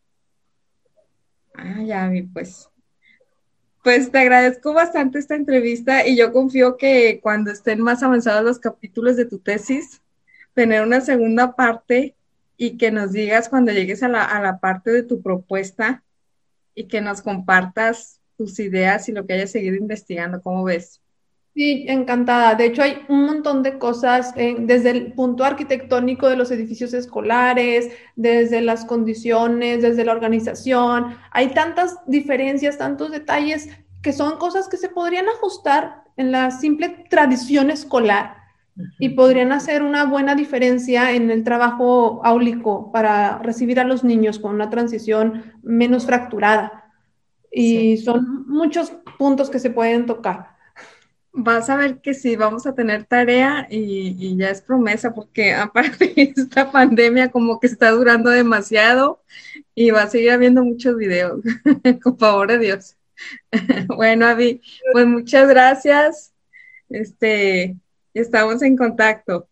Ah, 1.54 1.82
ya 1.84 2.08
vi, 2.10 2.24
pues. 2.24 2.70
Pues 3.84 4.12
te 4.12 4.18
agradezco 4.18 4.74
bastante 4.74 5.20
esta 5.20 5.36
entrevista 5.36 6.08
y 6.08 6.18
yo 6.18 6.34
confío 6.34 6.76
que 6.76 7.20
cuando 7.22 7.52
estén 7.52 7.82
más 7.82 8.02
avanzados 8.02 8.44
los 8.44 8.60
capítulos 8.60 9.16
de 9.16 9.26
tu 9.26 9.38
tesis, 9.38 10.02
tener 10.56 10.82
una 10.82 11.02
segunda 11.02 11.56
parte 11.56 12.16
y 12.58 12.78
que 12.78 12.90
nos 12.90 13.12
digas 13.12 13.48
cuando 13.48 13.72
llegues 13.72 14.02
a 14.02 14.08
la, 14.08 14.24
a 14.24 14.42
la 14.42 14.60
parte 14.60 14.90
de 14.90 15.04
tu 15.04 15.22
propuesta 15.22 16.04
y 16.76 16.88
que 16.88 17.02
nos 17.02 17.22
compartas 17.22 18.20
tus 18.38 18.60
ideas 18.60 19.08
y 19.10 19.14
lo 19.14 19.26
que 19.26 19.34
hayas 19.34 19.52
seguido 19.52 19.76
investigando. 19.76 20.42
¿Cómo 20.42 20.66
ves? 20.66 21.02
Sí, 21.56 21.86
encantada. 21.88 22.56
De 22.56 22.66
hecho, 22.66 22.84
hay 22.84 23.06
un 23.08 23.26
montón 23.26 23.64
de 23.64 23.78
cosas 23.80 24.34
eh, 24.36 24.58
desde 24.60 24.90
el 24.90 25.14
punto 25.14 25.46
arquitectónico 25.46 26.28
de 26.28 26.36
los 26.36 26.52
edificios 26.52 26.94
escolares, 26.94 27.92
desde 28.18 28.60
las 28.60 28.84
condiciones, 28.84 29.82
desde 29.82 30.04
la 30.04 30.12
organización. 30.12 31.18
Hay 31.32 31.54
tantas 31.54 31.98
diferencias, 32.08 32.78
tantos 32.78 33.12
detalles 33.12 33.70
que 34.02 34.12
son 34.12 34.38
cosas 34.38 34.68
que 34.68 34.76
se 34.76 34.90
podrían 34.90 35.30
ajustar 35.30 36.04
en 36.18 36.34
la 36.34 36.52
simple 36.52 37.06
tradición 37.10 37.72
escolar 37.72 38.45
y 39.00 39.10
podrían 39.10 39.52
hacer 39.52 39.84
una 39.84 40.06
buena 40.06 40.36
diferencia 40.36 41.14
en 41.14 41.32
el 41.32 41.44
trabajo 41.44 42.22
áulico 42.26 42.92
para 42.92 43.40
recibir 43.40 43.80
a 43.80 43.86
los 43.86 44.04
niños 44.04 44.40
con 44.40 44.54
una 44.54 44.70
transición 44.70 45.54
menos 45.64 46.06
fracturada. 46.06 46.92
Y 47.52 47.98
son 47.98 48.46
muchos 48.48 48.92
puntos 49.18 49.50
que 49.50 49.60
se 49.60 49.70
pueden 49.70 50.06
tocar. 50.06 50.56
Vas 51.32 51.70
a 51.70 51.78
ver 51.78 52.02
que 52.02 52.14
sí, 52.14 52.36
vamos 52.36 52.66
a 52.66 52.76
tener 52.76 53.06
tarea 53.06 53.68
y, 53.70 54.36
ya 54.38 54.50
es 54.50 54.62
promesa, 54.62 55.14
porque 55.14 55.54
aparte 55.54 56.34
esta 56.36 56.72
pandemia 56.72 57.32
como 57.32 57.60
que 57.60 57.68
está 57.68 57.92
durando 57.92 58.30
demasiado 58.30 59.22
y 59.74 59.92
va 59.92 60.04
a 60.04 60.08
seguir 60.08 60.32
habiendo 60.32 60.64
muchos 60.64 60.98
videos, 60.98 61.42
con 62.04 62.18
favor 62.18 62.50
de 62.50 62.60
Dios. 62.60 62.98
bueno, 63.88 64.26
Avi, 64.26 64.62
pues 64.92 65.08
muchas 65.08 65.48
gracias. 65.48 66.34
Este, 66.90 67.78
Estamos 68.16 68.63
en 68.63 68.76
contacto. 68.78 69.47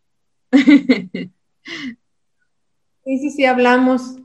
Sí, 3.06 3.18
sí, 3.20 3.32
sí, 3.32 3.44
hablamos. 3.44 4.16